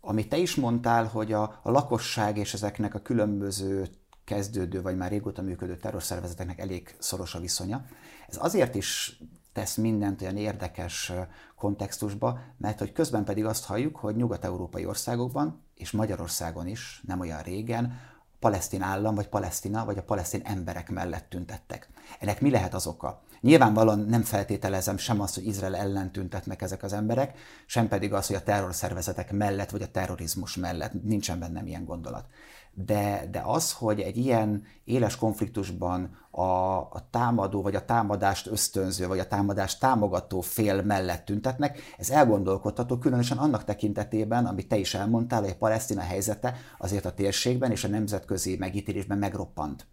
amit 0.00 0.28
te 0.28 0.36
is 0.36 0.54
mondtál, 0.54 1.04
hogy 1.04 1.32
a, 1.32 1.60
a 1.62 1.70
lakosság 1.70 2.36
és 2.36 2.54
ezeknek 2.54 2.94
a 2.94 3.02
különböző 3.02 3.88
kezdődő, 4.24 4.82
vagy 4.82 4.96
már 4.96 5.10
régóta 5.10 5.42
működő 5.42 5.76
terrorszervezeteknek 5.76 6.58
elég 6.58 6.96
szoros 6.98 7.34
a 7.34 7.40
viszonya. 7.40 7.84
Ez 8.28 8.38
azért 8.40 8.74
is 8.74 9.20
tesz 9.52 9.76
mindent 9.76 10.22
olyan 10.22 10.36
érdekes 10.36 11.12
kontextusba, 11.56 12.40
mert 12.56 12.78
hogy 12.78 12.92
közben 12.92 13.24
pedig 13.24 13.44
azt 13.44 13.64
halljuk, 13.64 13.96
hogy 13.96 14.16
nyugat-európai 14.16 14.86
országokban, 14.86 15.62
és 15.74 15.90
Magyarországon 15.90 16.66
is, 16.66 17.02
nem 17.06 17.20
olyan 17.20 17.42
régen, 17.42 18.00
palesztin 18.38 18.82
állam, 18.82 19.14
vagy 19.14 19.28
palesztina, 19.28 19.84
vagy 19.84 19.98
a 19.98 20.02
palesztin 20.02 20.40
emberek 20.44 20.90
mellett 20.90 21.28
tüntettek. 21.28 21.88
Ennek 22.18 22.40
mi 22.40 22.50
lehet 22.50 22.74
az 22.74 22.86
oka? 22.86 23.22
Nyilvánvalóan 23.40 23.98
nem 23.98 24.22
feltételezem 24.22 24.96
sem 24.96 25.20
azt, 25.20 25.34
hogy 25.34 25.46
Izrael 25.46 25.76
ellen 25.76 26.12
tüntetnek 26.12 26.62
ezek 26.62 26.82
az 26.82 26.92
emberek, 26.92 27.38
sem 27.66 27.88
pedig 27.88 28.12
az, 28.12 28.26
hogy 28.26 28.36
a 28.36 28.42
terrorszervezetek 28.42 29.32
mellett, 29.32 29.70
vagy 29.70 29.82
a 29.82 29.90
terrorizmus 29.90 30.56
mellett. 30.56 31.02
Nincsen 31.02 31.38
bennem 31.38 31.66
ilyen 31.66 31.84
gondolat 31.84 32.26
de, 32.72 33.28
de 33.30 33.42
az, 33.44 33.72
hogy 33.72 34.00
egy 34.00 34.16
ilyen 34.16 34.64
éles 34.84 35.16
konfliktusban 35.16 36.16
a, 36.30 36.42
a 36.76 37.08
támadó, 37.10 37.62
vagy 37.62 37.74
a 37.74 37.84
támadást 37.84 38.46
ösztönző, 38.46 39.06
vagy 39.06 39.18
a 39.18 39.26
támadást 39.26 39.80
támogató 39.80 40.40
fél 40.40 40.82
mellett 40.82 41.24
tüntetnek, 41.24 41.80
ez 41.98 42.10
elgondolkodható, 42.10 42.98
különösen 42.98 43.38
annak 43.38 43.64
tekintetében, 43.64 44.46
amit 44.46 44.68
te 44.68 44.76
is 44.76 44.94
elmondtál, 44.94 45.40
hogy 45.40 45.50
a 45.50 45.58
palesztina 45.58 46.00
helyzete 46.00 46.56
azért 46.78 47.04
a 47.04 47.14
térségben 47.14 47.70
és 47.70 47.84
a 47.84 47.88
nemzetközi 47.88 48.56
megítélésben 48.58 49.18
megroppant. 49.18 49.86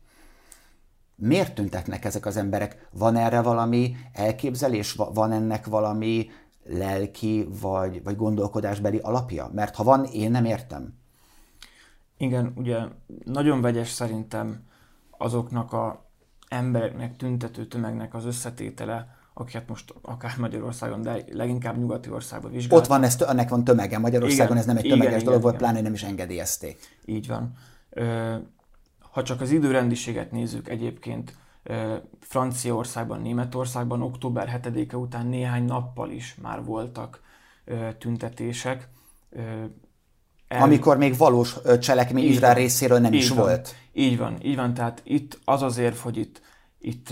Miért 1.16 1.56
tüntetnek 1.56 2.06
ezek 2.06 2.26
az 2.26 2.38
emberek? 2.38 2.88
Van 2.92 3.16
erre 3.16 3.42
valami 3.42 3.96
elképzelés? 4.14 4.92
Van 4.94 5.32
ennek 5.32 5.66
valami 5.66 6.30
lelki 6.64 7.48
vagy, 7.62 8.04
vagy 8.04 8.16
gondolkodásbeli 8.16 8.98
alapja? 8.98 9.50
Mert 9.54 9.76
ha 9.76 9.84
van, 9.84 10.06
én 10.06 10.32
nem 10.32 10.46
értem. 10.46 10.94
Igen, 12.18 12.54
ugye 12.56 12.80
nagyon 13.24 13.62
vegyes 13.62 13.90
szerintem 13.90 14.64
azoknak 15.18 15.74
a 15.74 16.06
embereknek, 16.50 17.16
tüntető 17.16 17.66
tömegnek 17.66 18.14
az 18.14 18.26
összetétele, 18.26 19.16
akiket 19.34 19.68
most 19.68 19.94
akár 20.02 20.38
Magyarországon, 20.38 21.02
de 21.02 21.24
leginkább 21.32 21.78
nyugati 21.78 22.10
országban 22.10 22.52
vizsgálnak. 22.52 22.84
Ott 22.84 22.90
van, 22.90 23.04
ez, 23.04 23.22
ennek 23.22 23.50
van 23.50 23.64
tömege. 23.64 23.98
Magyarországon 23.98 24.46
igen, 24.46 24.58
ez 24.58 24.66
nem 24.66 24.78
egy 24.78 24.84
tömeges 24.84 25.08
igen, 25.08 25.24
dolog 25.24 25.40
igen, 25.40 25.42
volt, 25.42 25.56
igen. 25.56 25.68
pláne 25.68 25.82
nem 25.82 25.94
is 25.94 26.04
engedélyezték. 26.04 26.80
Így 27.06 27.28
van. 27.28 27.54
Ha 29.00 29.24
csak 29.24 29.42
az 29.42 29.52
időrendiséget 29.52 30.32
nézzük 30.32 30.70
egyébként, 30.70 31.34
Franciaországban, 32.20 33.22
Németországban 33.22 34.02
október 34.02 34.62
7-e 34.64 34.98
után 34.98 35.28
néhány 35.28 35.66
nappal 35.66 36.12
is 36.12 36.36
már 36.42 36.64
voltak 36.64 37.22
tüntetések 37.98 38.90
el... 40.48 40.62
Amikor 40.62 40.98
még 40.98 41.18
valós 41.18 41.56
cselekmény 41.80 42.26
Izrael 42.26 42.54
részéről 42.54 43.00
nem 43.00 43.14
így 43.14 43.20
is 43.20 43.30
van. 43.30 43.38
volt. 43.38 43.76
Így 43.94 44.18
van, 44.18 44.38
így 44.42 44.56
van. 44.56 44.74
Tehát 44.74 45.02
itt 45.04 45.40
az 45.46 45.62
az 45.62 45.78
érv, 45.78 45.96
hogy 45.96 46.18
itt, 46.18 46.42
itt 46.80 47.10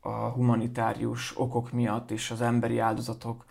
a 0.00 0.28
humanitárius 0.34 1.32
okok 1.36 1.72
miatt 1.72 2.10
és 2.10 2.30
az 2.30 2.40
emberi 2.40 2.78
áldozatok 2.78 3.44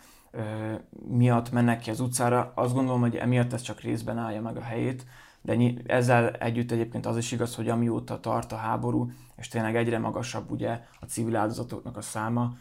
miatt 1.08 1.52
mennek 1.52 1.80
ki 1.80 1.90
az 1.90 2.00
utcára. 2.00 2.52
Azt 2.56 2.74
gondolom, 2.74 3.02
hogy 3.02 3.16
emiatt 3.16 3.54
ez 3.54 3.62
csak 3.62 3.82
részben 3.82 4.18
állja 4.18 4.42
meg 4.42 4.58
a 4.58 4.62
helyét, 4.62 5.06
de 5.42 5.58
ezzel 5.86 6.30
együtt 6.30 6.72
egyébként 6.72 7.06
az 7.06 7.18
is 7.18 7.32
igaz, 7.32 7.56
hogy 7.56 7.70
amióta 7.70 8.20
tart 8.20 8.52
a 8.52 8.56
háború, 8.56 9.12
és 9.36 9.48
tényleg 9.48 9.76
egyre 9.76 10.00
magasabb 10.00 10.52
ugye 10.52 10.82
a 11.00 11.06
civil 11.06 11.36
áldozatoknak 11.36 11.98
a 11.98 12.02
száma, 12.02 12.54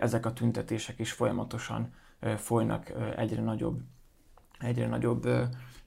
ezek 0.00 0.26
a 0.26 0.32
tüntetések 0.32 0.98
is 0.98 1.12
folyamatosan 1.12 1.92
folynak 2.36 2.92
egyre 3.16 3.42
nagyobb 3.42 3.80
egyre 4.60 4.86
nagyobb 4.86 5.28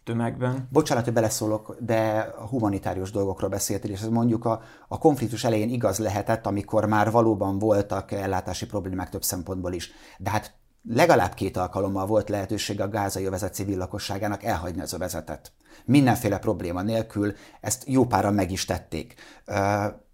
tömegben. 0.03 0.67
Bocsánat, 0.71 1.03
hogy 1.03 1.13
beleszólok, 1.13 1.75
de 1.79 2.29
humanitárius 2.49 3.11
dolgokról 3.11 3.49
beszéltél, 3.49 3.91
és 3.91 4.01
ez 4.01 4.07
mondjuk 4.07 4.45
a, 4.45 4.61
a 4.87 4.97
konfliktus 4.97 5.43
elején 5.43 5.69
igaz 5.69 5.97
lehetett, 5.97 6.45
amikor 6.45 6.85
már 6.85 7.11
valóban 7.11 7.59
voltak 7.59 8.11
ellátási 8.11 8.65
problémák 8.65 9.09
több 9.09 9.23
szempontból 9.23 9.73
is. 9.73 9.91
De 10.17 10.29
hát 10.29 10.53
legalább 10.89 11.33
két 11.33 11.57
alkalommal 11.57 12.05
volt 12.05 12.29
lehetősége 12.29 12.83
a 12.83 12.89
gázai 12.89 13.25
övezet 13.25 13.53
civil 13.53 13.77
lakosságának 13.77 14.43
elhagyni 14.43 14.81
az 14.81 14.93
övezetet. 14.93 15.51
Mindenféle 15.85 16.39
probléma 16.39 16.81
nélkül 16.81 17.33
ezt 17.61 17.83
jó 17.87 18.05
páran 18.05 18.33
meg 18.33 18.51
is 18.51 18.65
tették. 18.65 19.15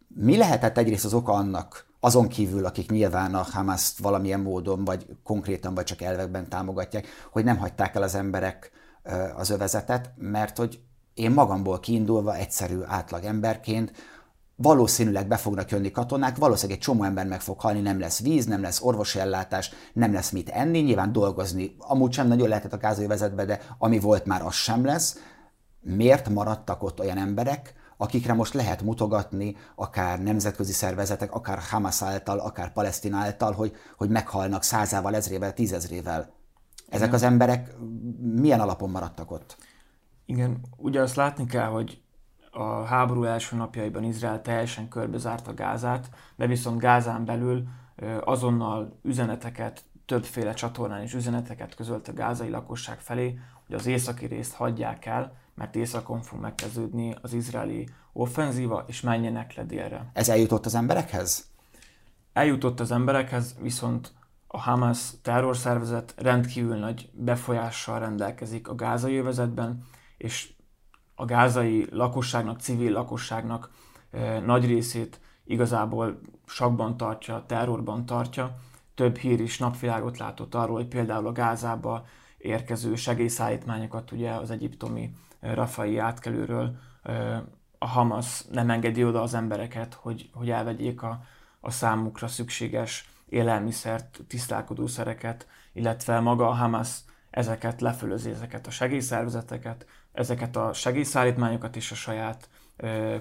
Mi 0.08 0.38
lehetett 0.38 0.78
egyrészt 0.78 1.06
az 1.06 1.13
oka 1.13 1.32
annak, 1.32 1.86
azon 2.04 2.28
kívül, 2.28 2.66
akik 2.66 2.89
nyilván 2.89 3.36
a 3.36 3.46
Hamaszt 3.52 4.00
valamilyen 4.00 4.39
módon, 4.39 4.86
vagy 4.86 5.06
konkrétan, 5.24 5.74
vagy 5.74 5.84
csak 5.84 6.02
elvekben 6.02 6.50
támogatják, 6.50 7.08
hogy 7.32 7.44
nem 7.44 7.58
hagyták 7.58 7.96
el 7.96 8.02
az 8.02 8.16
emberek 8.16 8.72
az 9.36 9.50
övezetet, 9.50 10.12
mert 10.16 10.58
hogy 10.58 10.80
én 11.13 11.32
magamból 11.32 11.80
kiindulva 11.80 12.36
egyszerű 12.36 12.80
átlag 12.86 13.24
emberként 13.24 13.92
valószínűleg 14.56 15.28
be 15.28 15.38
fognak 15.38 15.72
jönni 15.72 15.92
katonák, 15.92 16.38
valószínűleg 16.38 16.78
egy 16.78 16.84
csomó 16.86 17.04
ember 17.04 17.28
meg 17.28 17.42
fog 17.42 17.60
halni, 17.60 17.80
nem 17.80 18.00
lesz 18.00 18.22
víz, 18.22 18.46
nem 18.46 18.62
lesz 18.62 18.82
orvosi 18.82 19.20
ellátás, 19.20 19.72
nem 19.94 20.13
lesz 20.13 20.32
mit 20.32 20.50
enni, 20.50 20.80
nyilván 20.80 21.12
dolgozni 21.12 21.76
amúgy 21.78 22.13
sem 22.13 22.28
nagyon 22.28 22.48
lehetett 22.48 22.74
a 22.74 22.78
gázai 22.78 23.08
vezetbe, 23.08 23.46
de 23.46 23.60
ami 23.78 24.00
volt 24.00 24.26
már 24.26 24.42
az 24.42 24.54
sem 24.54 24.86
lesz. 24.86 25.20
Miért 25.82 26.30
maradtak 26.30 26.84
ott 26.84 27.00
olyan 27.00 27.18
emberek, 27.18 27.74
akikre 28.04 28.34
most 28.34 28.54
lehet 28.54 28.82
mutogatni, 28.82 29.56
akár 29.76 30.22
nemzetközi 30.22 30.72
szervezetek, 30.72 31.34
akár 31.34 31.60
Hamas 31.70 32.02
által, 32.02 32.39
akár 32.39 32.74
Palesztin 32.74 33.13
által, 33.13 33.52
hogy, 33.52 33.76
hogy 33.98 34.10
meghalnak 34.10 34.63
százával, 34.63 35.16
ezrével, 35.16 35.54
tízezrével. 35.54 36.34
Ezek 36.88 37.08
Igen. 37.08 37.13
az 37.13 37.24
emberek 37.24 37.76
milyen 38.20 38.60
alapon 38.60 38.89
maradtak 38.89 39.32
ott? 39.32 39.58
Igen, 40.26 40.58
ugye 40.78 41.02
azt 41.02 41.16
látni 41.16 41.46
kell, 41.46 41.68
hogy 41.68 42.02
a 42.52 42.84
háború 42.84 43.24
első 43.24 43.56
napjaiban 43.56 44.04
Izrael 44.04 44.42
teljesen 44.42 44.88
körbezárta 44.88 45.54
Gázát, 45.54 46.10
de 46.36 46.48
viszont 46.48 46.80
Gázán 46.80 47.26
belül 47.26 47.63
azonnal 48.24 49.00
üzeneteket, 49.04 49.84
többféle 50.06 50.54
csatornán 50.54 51.04
is 51.04 51.13
üzeneteket 51.13 51.76
közölt 51.76 52.08
a 52.08 52.13
gázai 52.13 52.50
lakosság 52.50 53.00
felé, 53.00 53.39
hogy 53.68 53.76
az 53.76 53.86
északi 53.86 54.26
részt 54.26 54.54
hagyják 54.54 55.06
el, 55.06 55.42
mert 55.56 55.76
északon 55.76 56.22
fog 56.22 56.39
megkezdődni 56.39 57.16
az 57.22 57.34
izraeli 57.34 57.88
offenzíva, 58.13 58.84
és 58.88 59.02
menjenek 59.02 59.56
le 59.56 59.63
délre. 59.63 60.10
Ez 60.13 60.30
eljutott 60.30 60.66
az 60.66 60.76
emberekhez? 60.76 61.52
Eljutott 62.34 62.80
az 62.80 62.92
emberekhez, 62.92 63.56
viszont 63.62 64.12
a 64.48 64.60
Hamas 64.60 65.10
terrorszervezet 65.22 66.13
rendkívül 66.18 66.76
nagy 66.76 67.10
befolyással 67.13 68.00
rendelkezik 68.00 68.68
a 68.68 68.76
gázai 68.76 69.18
övezetben, 69.18 69.84
és 70.18 70.54
a 71.16 71.26
gázai 71.26 71.88
lakosságnak, 71.92 72.60
civil 72.60 72.92
lakosságnak 72.92 73.70
nagy 74.46 74.66
részét 74.66 75.20
igazából 75.46 76.20
sakban 76.46 76.98
tartja, 76.98 77.44
terrorban 77.48 78.06
tartja. 78.06 78.56
Több 78.96 79.18
hír 79.18 79.39
is 79.39 79.58
napvilágot 79.58 80.18
látott 80.18 80.56
arról, 80.56 80.76
hogy 80.76 80.88
például 80.88 81.28
a 81.28 81.32
Gázába 81.32 82.06
érkező 82.38 82.96
segélyszállítmányokat 82.96 84.12
ugye 84.12 84.32
az 84.32 84.52
egyiptomi 84.52 85.13
Rafai 85.53 85.97
átkelőről 85.97 86.75
a 87.77 87.88
Hamas 87.88 88.43
nem 88.51 88.69
engedi 88.69 89.06
oda 89.06 89.21
az 89.21 89.34
embereket, 89.34 89.93
hogy, 89.93 90.29
hogy 90.34 90.49
elvegyék 90.49 91.01
a, 91.01 91.23
a 91.60 91.71
számukra 91.71 92.27
szükséges 92.27 93.10
élelmiszert, 93.29 94.19
tisztálkodószereket, 94.27 95.47
illetve 95.73 96.19
maga 96.19 96.47
a 96.47 96.53
Hamas 96.53 96.99
ezeket 97.29 97.82
lefölözi, 97.82 98.29
ezeket 98.29 98.67
a 98.67 98.71
segélyszervezeteket, 98.71 99.86
ezeket 100.12 100.56
a 100.56 100.73
segélyszállítmányokat 100.73 101.75
is 101.75 101.91
a 101.91 101.95
saját 101.95 102.49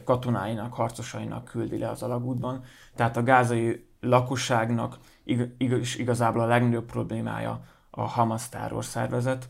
katonáinak, 0.04 0.74
harcosainak 0.74 1.44
küldi 1.44 1.78
le 1.78 1.88
az 1.88 2.02
alagútban. 2.02 2.64
Tehát 2.94 3.16
a 3.16 3.22
gázai 3.22 3.86
lakosságnak 4.00 4.98
ig- 5.24 5.54
ig- 5.58 5.98
igazából 5.98 6.40
a 6.40 6.46
legnagyobb 6.46 6.86
problémája 6.86 7.64
a 7.90 8.02
Hamas 8.02 8.48
terrorszervezet. 8.48 9.48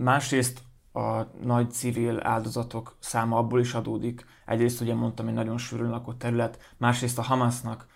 Másrészt 0.00 0.62
a 0.92 1.22
nagy 1.42 1.70
civil 1.70 2.20
áldozatok 2.22 2.96
száma 2.98 3.36
abból 3.36 3.60
is 3.60 3.74
adódik. 3.74 4.24
Egyrészt 4.46 4.80
ugye 4.80 4.94
mondtam, 4.94 5.24
hogy 5.26 5.34
nagyon 5.34 5.58
sűrűn 5.58 5.90
lakott 5.90 6.18
terület, 6.18 6.58
másrészt 6.76 7.18
a 7.18 7.22
Hamasnak 7.22 7.86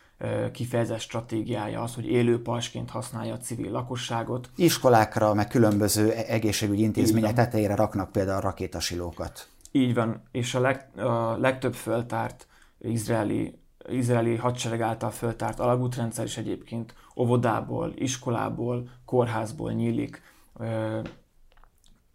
kifejezett 0.53 1.01
stratégiája 1.01 1.83
az, 1.83 1.95
hogy 1.95 2.07
élő 2.07 2.43
pasként 2.43 2.91
használja 2.91 3.35
a 3.35 3.39
civil 3.39 3.71
lakosságot. 3.71 4.51
Iskolákra, 4.57 5.35
meg 5.35 5.49
különböző 5.49 6.11
e- 6.11 6.25
egészségügyi 6.29 6.83
intézmények 6.83 7.35
tetejére 7.35 7.75
raknak 7.75 8.13
például 8.13 8.41
rakétasilókat. 8.41 9.49
Így 9.73 9.95
van, 9.95 10.23
és 10.31 10.55
a, 10.55 10.61
leg, 10.61 10.89
a 10.97 11.37
legtöbb 11.37 11.75
föltárt 11.75 12.47
izraeli, 12.79 13.59
izraeli 13.89 14.37
hadsereg 14.37 14.81
által 14.81 15.11
föltárt 15.11 15.61
alagútrendszer 15.61 16.25
is 16.25 16.37
egyébként 16.37 16.95
óvodából, 17.17 17.93
iskolából, 17.97 18.89
kórházból 19.05 19.73
nyílik, 19.73 20.23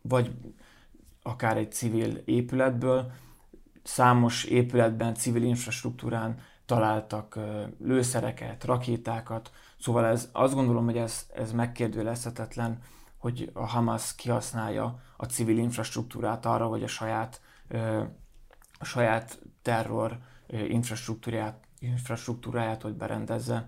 vagy 0.07 0.31
akár 1.21 1.57
egy 1.57 1.71
civil 1.71 2.21
épületből. 2.25 3.11
Számos 3.83 4.43
épületben, 4.43 5.13
civil 5.13 5.43
infrastruktúrán 5.43 6.39
találtak 6.65 7.39
lőszereket, 7.79 8.63
rakétákat, 8.63 9.51
szóval 9.79 10.05
ez, 10.05 10.29
azt 10.31 10.53
gondolom, 10.53 10.85
hogy 10.85 10.97
ez, 10.97 11.27
ez 11.33 11.51
megkérdőjelezhetetlen, 11.51 12.81
hogy 13.17 13.49
a 13.53 13.65
Hamas 13.65 14.15
kihasználja 14.15 14.99
a 15.17 15.25
civil 15.25 15.57
infrastruktúrát 15.57 16.45
arra, 16.45 16.67
hogy 16.67 16.83
a 16.83 16.87
saját, 16.87 17.41
a 18.79 18.85
saját 18.85 19.39
terror 19.61 20.17
infrastruktúráját, 20.47 21.67
infrastruktúráját 21.79 22.81
hogy 22.81 22.93
berendezze. 22.93 23.67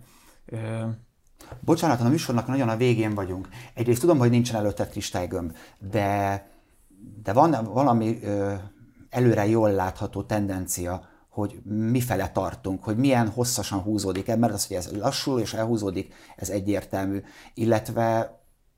Bocsánat, 1.59 2.01
a 2.01 2.09
műsornak 2.09 2.47
nagyon 2.47 2.69
a 2.69 2.77
végén 2.77 3.13
vagyunk. 3.13 3.49
Egyrészt 3.73 4.01
tudom, 4.01 4.17
hogy 4.17 4.29
nincsen 4.29 4.55
előtte 4.55 4.87
kristálygömb, 4.87 5.55
de, 5.91 6.47
de 7.23 7.33
van 7.33 7.63
valami 7.73 8.19
ö, 8.23 8.53
előre 9.09 9.47
jól 9.47 9.71
látható 9.71 10.23
tendencia, 10.23 11.07
hogy 11.29 11.61
mifele 11.63 12.29
tartunk, 12.31 12.83
hogy 12.83 12.97
milyen 12.97 13.29
hosszasan 13.29 13.79
húzódik 13.79 14.27
el, 14.27 14.37
mert 14.37 14.53
az, 14.53 14.67
hogy 14.67 14.77
ez 14.77 14.91
lassul 14.91 15.39
és 15.39 15.53
elhúzódik, 15.53 16.13
ez 16.35 16.49
egyértelmű. 16.49 17.21
Illetve 17.53 18.37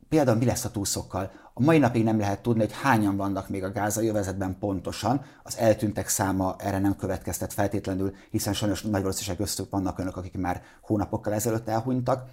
például 0.09 0.37
mi 0.37 0.45
lesz 0.45 0.65
a 0.65 0.71
túszokkal? 0.71 1.31
A 1.53 1.61
mai 1.61 1.77
napig 1.77 2.03
nem 2.03 2.19
lehet 2.19 2.41
tudni, 2.41 2.61
hogy 2.61 2.75
hányan 2.81 3.17
vannak 3.17 3.49
még 3.49 3.63
a 3.63 3.71
gázai 3.71 4.07
övezetben 4.07 4.57
pontosan. 4.59 5.21
Az 5.43 5.57
eltűntek 5.57 6.07
száma 6.07 6.55
erre 6.57 6.79
nem 6.79 6.95
következtet 6.95 7.53
feltétlenül, 7.53 8.13
hiszen 8.29 8.53
sajnos 8.53 8.81
nagy 8.81 9.01
valószínűség 9.01 9.37
köztük 9.37 9.69
vannak 9.69 9.99
önök, 9.99 10.17
akik 10.17 10.37
már 10.37 10.61
hónapokkal 10.81 11.33
ezelőtt 11.33 11.67
elhunytak. 11.67 12.29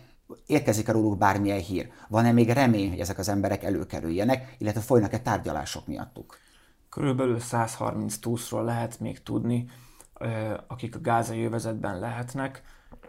Érkezik-e 0.46 0.92
róluk 0.92 1.18
bármilyen 1.18 1.60
hír? 1.60 1.90
Van-e 2.08 2.32
még 2.32 2.50
remény, 2.50 2.88
hogy 2.88 3.00
ezek 3.00 3.18
az 3.18 3.28
emberek 3.28 3.64
előkerüljenek, 3.64 4.56
illetve 4.58 4.80
folynak-e 4.80 5.20
tárgyalások 5.20 5.86
miattuk? 5.86 6.38
Körülbelül 6.88 7.38
130 7.38 8.16
túszról 8.16 8.64
lehet 8.64 9.00
még 9.00 9.22
tudni 9.22 9.68
akik 10.66 10.94
a 10.94 11.00
gázai 11.00 11.44
övezetben 11.44 11.98
lehetnek. 11.98 12.62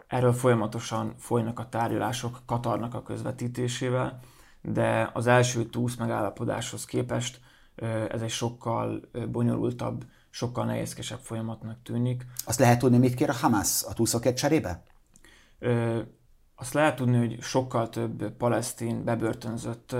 Erről 0.06 0.32
folyamatosan 0.32 1.14
folynak 1.18 1.58
a 1.58 1.68
tárgyalások 1.68 2.42
Katarnak 2.46 2.94
a 2.94 3.02
közvetítésével, 3.02 4.18
de 4.62 5.10
az 5.12 5.26
első 5.26 5.64
túsz 5.64 5.96
megállapodáshoz 5.96 6.84
képest 6.84 7.40
ez 8.10 8.22
egy 8.22 8.30
sokkal 8.30 9.00
bonyolultabb, 9.30 10.04
sokkal 10.30 10.64
nehézkesebb 10.64 11.18
folyamatnak 11.18 11.82
tűnik. 11.82 12.26
Azt 12.44 12.58
lehet 12.58 12.78
tudni, 12.78 12.98
mit 12.98 13.14
kér 13.14 13.30
a 13.30 13.32
Hamas 13.32 13.84
a 13.88 13.92
túszokért 13.92 14.36
cserébe? 14.36 14.82
Azt 16.60 16.72
lehet 16.72 16.96
tudni, 16.96 17.18
hogy 17.18 17.40
sokkal 17.40 17.88
több 17.88 18.30
palesztin 18.30 19.04
bebörtönzött 19.04 19.96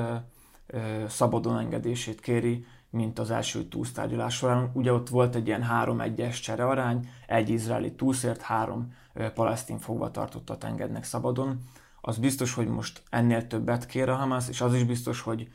szabadon 1.09 1.59
engedését 1.59 2.21
kéri, 2.21 2.65
mint 2.91 3.19
az 3.19 3.31
első 3.31 3.65
túsztárgyalás 3.65 4.35
során. 4.35 4.71
Ugye 4.73 4.93
ott 4.93 5.09
volt 5.09 5.35
egy 5.35 5.47
ilyen 5.47 5.67
3-1-es 5.73 6.43
cserearány, 6.43 7.09
egy 7.27 7.49
izraeli 7.49 7.93
túszért 7.95 8.41
három 8.41 8.95
palesztin 9.35 9.79
fogvatartottat 9.79 10.65
engednek 10.65 11.05
szabadon. 11.05 11.59
Az 12.01 12.19
biztos, 12.19 12.55
hogy 12.55 12.69
most 12.69 13.03
ennél 13.11 13.47
többet 13.47 13.87
kér 13.87 14.09
a 14.09 14.15
Hamas, 14.15 14.49
és 14.49 14.61
az 14.61 14.75
is 14.75 14.85
biztos, 14.85 15.21
hogy 15.21 15.49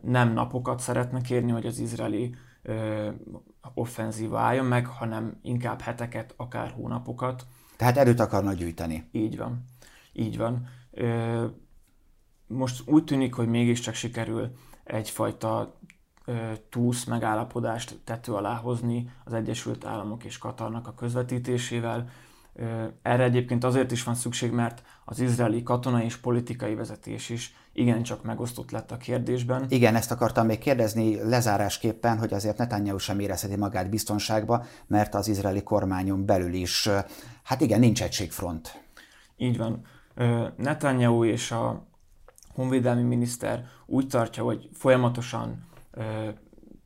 nem 0.00 0.32
napokat 0.32 0.80
szeretne 0.80 1.20
kérni, 1.20 1.50
hogy 1.50 1.66
az 1.66 1.78
izraeli 1.78 2.34
offenzíva 3.74 4.38
álljon 4.38 4.66
meg, 4.66 4.86
hanem 4.86 5.38
inkább 5.42 5.80
heteket, 5.80 6.34
akár 6.36 6.70
hónapokat. 6.70 7.46
Tehát 7.76 7.96
erőt 7.96 8.20
akarnak 8.20 8.54
gyűjteni. 8.54 9.08
Így 9.12 9.36
van. 9.36 9.64
Így 10.18 10.36
van. 10.36 10.68
Most 12.46 12.82
úgy 12.88 13.04
tűnik, 13.04 13.34
hogy 13.34 13.48
mégiscsak 13.48 13.94
sikerül 13.94 14.50
egyfajta 14.84 15.78
túsz 16.68 17.04
megállapodást 17.04 17.98
tető 18.04 18.32
alá 18.32 18.54
hozni 18.54 19.10
az 19.24 19.32
Egyesült 19.32 19.84
Államok 19.84 20.24
és 20.24 20.38
Katarnak 20.38 20.86
a 20.86 20.94
közvetítésével. 20.94 22.08
Erre 23.02 23.22
egyébként 23.22 23.64
azért 23.64 23.92
is 23.92 24.04
van 24.04 24.14
szükség, 24.14 24.52
mert 24.52 24.82
az 25.04 25.20
izraeli 25.20 25.62
katonai 25.62 26.04
és 26.04 26.16
politikai 26.16 26.74
vezetés 26.74 27.28
is 27.28 27.54
igencsak 27.72 28.22
megosztott 28.22 28.70
lett 28.70 28.90
a 28.90 28.96
kérdésben. 28.96 29.66
Igen, 29.68 29.94
ezt 29.94 30.10
akartam 30.10 30.46
még 30.46 30.58
kérdezni 30.58 31.14
lezárásképpen, 31.28 32.18
hogy 32.18 32.32
azért 32.32 32.58
Netanyahu 32.58 32.98
sem 32.98 33.20
érezheti 33.20 33.56
magát 33.56 33.90
biztonságba, 33.90 34.64
mert 34.86 35.14
az 35.14 35.28
izraeli 35.28 35.62
kormányon 35.62 36.26
belül 36.26 36.52
is, 36.52 36.88
hát 37.42 37.60
igen, 37.60 37.80
nincs 37.80 38.02
egységfront. 38.02 38.82
Így 39.36 39.56
van. 39.56 39.86
Netanyahu 40.56 41.24
és 41.24 41.50
a 41.50 41.86
honvédelmi 42.54 43.02
miniszter 43.02 43.66
úgy 43.86 44.06
tartja, 44.06 44.42
hogy 44.42 44.68
folyamatosan 44.72 45.66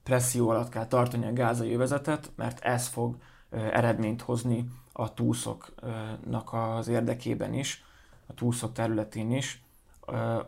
presszió 0.02 0.48
alatt 0.48 0.68
kell 0.68 0.86
tartani 0.86 1.26
a 1.26 1.32
gázai 1.32 1.74
övezetet, 1.74 2.30
mert 2.36 2.60
ez 2.60 2.86
fog 2.86 3.16
eredményt 3.50 4.22
hozni 4.22 4.68
a 4.92 5.14
túszoknak 5.14 6.52
az 6.52 6.88
érdekében 6.88 7.54
is, 7.54 7.84
a 8.26 8.34
túszok 8.34 8.72
területén 8.72 9.30
is. 9.30 9.64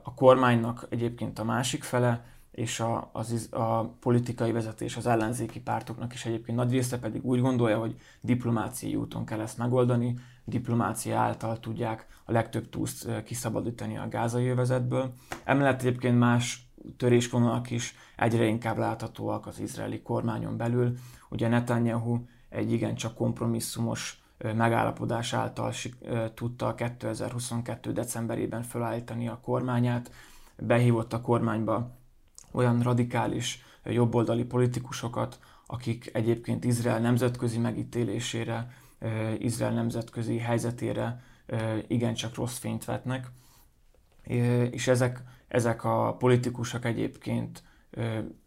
A 0.02 0.14
kormánynak 0.14 0.86
egyébként 0.88 1.38
a 1.38 1.44
másik 1.44 1.82
fele, 1.82 2.24
és 2.54 2.80
a, 2.80 3.10
az, 3.12 3.48
a 3.50 3.84
politikai 3.84 4.52
vezetés, 4.52 4.96
az 4.96 5.06
ellenzéki 5.06 5.60
pártoknak 5.60 6.14
is 6.14 6.24
egyébként 6.24 6.58
nagy 6.58 6.70
része 6.70 6.98
pedig 6.98 7.24
úgy 7.24 7.40
gondolja, 7.40 7.78
hogy 7.78 7.96
diplomáciai 8.20 8.94
úton 8.94 9.24
kell 9.24 9.40
ezt 9.40 9.58
megoldani, 9.58 10.18
diplomácia 10.44 11.18
által 11.18 11.60
tudják 11.60 12.06
a 12.24 12.32
legtöbb 12.32 12.68
túszt 12.68 13.22
kiszabadítani 13.22 13.98
a 13.98 14.08
gázai 14.08 14.48
övezetből. 14.48 15.12
Emellett 15.44 15.80
egyébként 15.80 16.18
más 16.18 16.68
törésvonalak 16.96 17.70
is 17.70 17.94
egyre 18.16 18.44
inkább 18.44 18.78
láthatóak 18.78 19.46
az 19.46 19.60
izraeli 19.60 20.02
kormányon 20.02 20.56
belül. 20.56 20.96
Ugye 21.28 21.48
Netanyahu 21.48 22.18
egy 22.48 22.72
igencsak 22.72 23.14
kompromisszumos 23.14 24.22
megállapodás 24.38 25.32
által 25.32 25.72
tudta 26.34 26.74
2022. 26.74 27.92
decemberében 27.92 28.62
felállítani 28.62 29.28
a 29.28 29.38
kormányát, 29.42 30.10
behívott 30.56 31.12
a 31.12 31.20
kormányba 31.20 31.90
olyan 32.54 32.82
radikális 32.82 33.62
jobboldali 33.84 34.44
politikusokat, 34.44 35.38
akik 35.66 36.10
egyébként 36.12 36.64
Izrael 36.64 37.00
nemzetközi 37.00 37.58
megítélésére, 37.58 38.70
Izrael 39.38 39.72
nemzetközi 39.72 40.38
helyzetére 40.38 41.22
igencsak 41.86 42.34
rossz 42.34 42.58
fényt 42.58 42.84
vetnek. 42.84 43.30
És 44.70 44.88
ezek, 44.88 45.22
ezek 45.48 45.84
a 45.84 46.16
politikusok 46.18 46.84
egyébként 46.84 47.62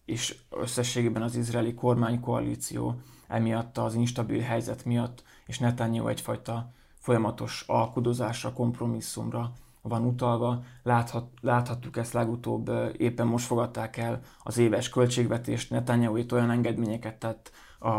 és 0.05 0.37
összességében 0.49 1.21
az 1.21 1.35
izraeli 1.35 1.73
kormánykoalíció 1.73 3.01
emiatt 3.27 3.77
az 3.77 3.93
instabil 3.93 4.41
helyzet 4.41 4.85
miatt, 4.85 5.23
és 5.45 5.59
Netanyahu 5.59 6.07
egyfajta 6.07 6.71
folyamatos 6.99 7.63
alkudozásra, 7.67 8.53
kompromisszumra 8.53 9.53
van 9.87 10.05
utalva. 10.05 10.63
Láthat, 10.83 11.27
láthattuk 11.41 11.97
ezt 11.97 12.13
legutóbb, 12.13 12.71
éppen 12.97 13.27
most 13.27 13.45
fogadták 13.45 13.97
el 13.97 14.19
az 14.43 14.57
éves 14.57 14.89
költségvetést, 14.89 15.69
Netanyahu 15.69 16.15
itt 16.15 16.33
olyan 16.33 16.51
engedményeket 16.51 17.15
tett 17.19 17.51
a, 17.79 17.89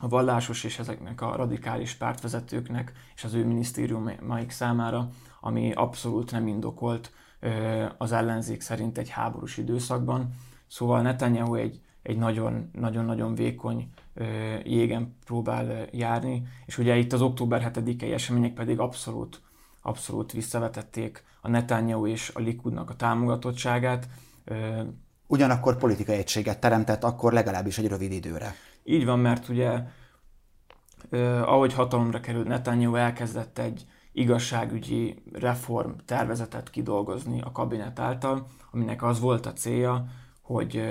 a 0.00 0.08
vallásos 0.08 0.64
és 0.64 0.78
ezeknek 0.78 1.20
a 1.20 1.36
radikális 1.36 1.94
pártvezetőknek 1.94 2.92
és 3.14 3.24
az 3.24 3.34
ő 3.34 3.46
minisztériumaik 3.46 4.50
számára, 4.50 5.08
ami 5.40 5.72
abszolút 5.72 6.30
nem 6.30 6.46
indokolt 6.46 7.12
az 7.98 8.12
ellenzék 8.12 8.60
szerint 8.60 8.98
egy 8.98 9.08
háborús 9.08 9.56
időszakban. 9.56 10.34
Szóval 10.66 11.02
Netanyahu 11.02 11.54
egy, 11.54 11.80
egy 12.02 12.18
nagyon-nagyon 12.72 13.34
vékony 13.34 13.88
jégen 14.64 15.16
próbál 15.24 15.86
járni, 15.90 16.42
és 16.66 16.78
ugye 16.78 16.96
itt 16.96 17.12
az 17.12 17.22
október 17.22 17.72
7-i 17.74 18.12
események 18.12 18.54
pedig 18.54 18.78
abszolút 18.78 19.42
abszolút 19.86 20.32
visszavetették 20.32 21.24
a 21.40 21.48
Netanyahu 21.48 22.06
és 22.06 22.30
a 22.34 22.40
Likudnak 22.40 22.90
a 22.90 22.96
támogatottságát. 22.96 24.08
Ugyanakkor 25.26 25.76
politikai 25.76 26.16
egységet 26.16 26.60
teremtett, 26.60 27.04
akkor 27.04 27.32
legalábbis 27.32 27.78
egy 27.78 27.88
rövid 27.88 28.12
időre. 28.12 28.54
Így 28.84 29.04
van, 29.04 29.18
mert 29.18 29.48
ugye 29.48 29.82
ahogy 31.44 31.74
hatalomra 31.74 32.20
került 32.20 32.46
Netanyahu 32.46 32.94
elkezdett 32.94 33.58
egy 33.58 33.86
igazságügyi 34.12 35.22
reform 35.32 35.90
tervezetet 36.04 36.70
kidolgozni 36.70 37.40
a 37.40 37.52
kabinet 37.52 37.98
által, 37.98 38.46
aminek 38.70 39.02
az 39.02 39.20
volt 39.20 39.46
a 39.46 39.52
célja, 39.52 40.06
hogy 40.42 40.82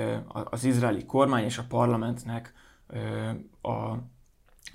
az 0.43 0.63
izraeli 0.63 1.05
kormány 1.05 1.43
és 1.43 1.57
a 1.57 1.65
parlamentnek 1.67 2.53
a, 3.61 3.71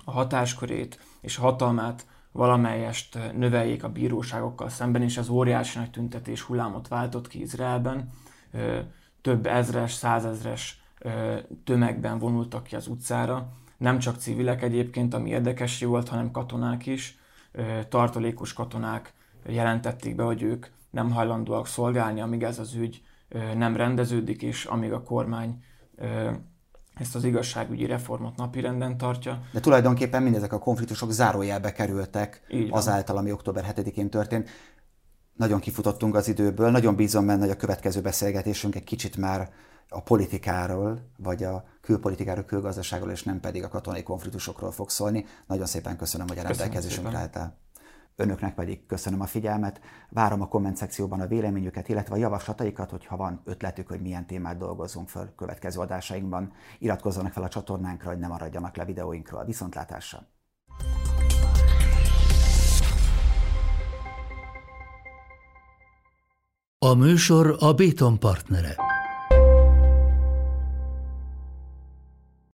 a 0.04 0.10
hatáskörét 0.10 1.00
és 1.20 1.38
a 1.38 1.42
hatalmát 1.42 2.06
valamelyest 2.32 3.18
növeljék 3.36 3.84
a 3.84 3.88
bíróságokkal 3.88 4.68
szemben, 4.68 5.02
és 5.02 5.18
az 5.18 5.28
óriási 5.28 5.78
nagy 5.78 5.90
tüntetés 5.90 6.40
hullámot 6.40 6.88
váltott 6.88 7.28
ki 7.28 7.40
Izraelben. 7.40 8.10
Több 9.22 9.46
ezres, 9.46 9.92
százezres 9.92 10.82
tömegben 11.64 12.18
vonultak 12.18 12.62
ki 12.62 12.76
az 12.76 12.86
utcára. 12.86 13.48
Nem 13.76 13.98
csak 13.98 14.16
civilek 14.16 14.62
egyébként, 14.62 15.14
ami 15.14 15.30
érdekes 15.30 15.82
volt, 15.82 16.08
hanem 16.08 16.30
katonák 16.30 16.86
is. 16.86 17.18
Tartalékos 17.88 18.52
katonák 18.52 19.12
jelentették 19.46 20.14
be, 20.14 20.22
hogy 20.22 20.42
ők 20.42 20.66
nem 20.90 21.10
hajlandóak 21.10 21.66
szolgálni, 21.66 22.20
amíg 22.20 22.42
ez 22.42 22.58
az 22.58 22.74
ügy 22.74 23.02
nem 23.56 23.76
rendeződik, 23.76 24.42
és 24.42 24.64
amíg 24.64 24.92
a 24.92 25.02
kormány 25.02 25.62
ezt 26.98 27.14
az 27.14 27.24
igazságügyi 27.24 27.86
reformot 27.86 28.36
napirenden 28.36 28.96
tartja. 28.96 29.42
De 29.52 29.60
tulajdonképpen 29.60 30.22
mindezek 30.22 30.52
a 30.52 30.58
konfliktusok 30.58 31.10
zárójelbe 31.10 31.72
kerültek 31.72 32.42
azáltal, 32.70 33.16
ami 33.16 33.32
október 33.32 33.74
7-én 33.76 34.10
történt. 34.10 34.48
Nagyon 35.36 35.60
kifutottunk 35.60 36.14
az 36.14 36.28
időből, 36.28 36.70
nagyon 36.70 36.96
bízom 36.96 37.26
benne, 37.26 37.40
hogy 37.40 37.50
a 37.50 37.56
következő 37.56 38.00
beszélgetésünk 38.00 38.74
egy 38.74 38.84
kicsit 38.84 39.16
már 39.16 39.50
a 39.88 40.02
politikáról, 40.02 41.00
vagy 41.16 41.42
a 41.42 41.64
külpolitikáról, 41.80 42.44
külgazdaságról, 42.44 43.10
és 43.10 43.22
nem 43.22 43.40
pedig 43.40 43.64
a 43.64 43.68
katonai 43.68 44.02
konfliktusokról 44.02 44.70
fog 44.70 44.90
szólni. 44.90 45.24
Nagyon 45.46 45.66
szépen 45.66 45.96
köszönöm, 45.96 46.26
hogy 46.28 46.38
a 46.38 46.42
rendelkezésünkre 46.42 47.18
álltál. 47.18 47.56
Önöknek 48.20 48.54
pedig 48.54 48.86
köszönöm 48.86 49.20
a 49.20 49.26
figyelmet, 49.26 49.80
várom 50.10 50.40
a 50.40 50.48
komment 50.48 50.76
szekcióban 50.76 51.20
a 51.20 51.26
véleményüket, 51.26 51.88
illetve 51.88 52.14
a 52.14 52.18
javaslataikat, 52.18 52.90
hogyha 52.90 53.16
van 53.16 53.40
ötletük, 53.44 53.88
hogy 53.88 54.00
milyen 54.00 54.26
témát 54.26 54.56
dolgozzunk 54.56 55.08
föl 55.08 55.34
következő 55.36 55.80
adásainkban. 55.80 56.52
Iratkozzanak 56.78 57.32
fel 57.32 57.42
a 57.42 57.48
csatornánkra, 57.48 58.08
hogy 58.08 58.18
ne 58.18 58.26
maradjanak 58.26 58.76
le 58.76 58.84
videóinkról. 58.84 59.44
Viszontlátásra! 59.44 60.18
A 66.78 66.94
műsor 66.94 67.56
a 67.58 67.72
Béton 67.72 68.18
partnere. 68.18 68.97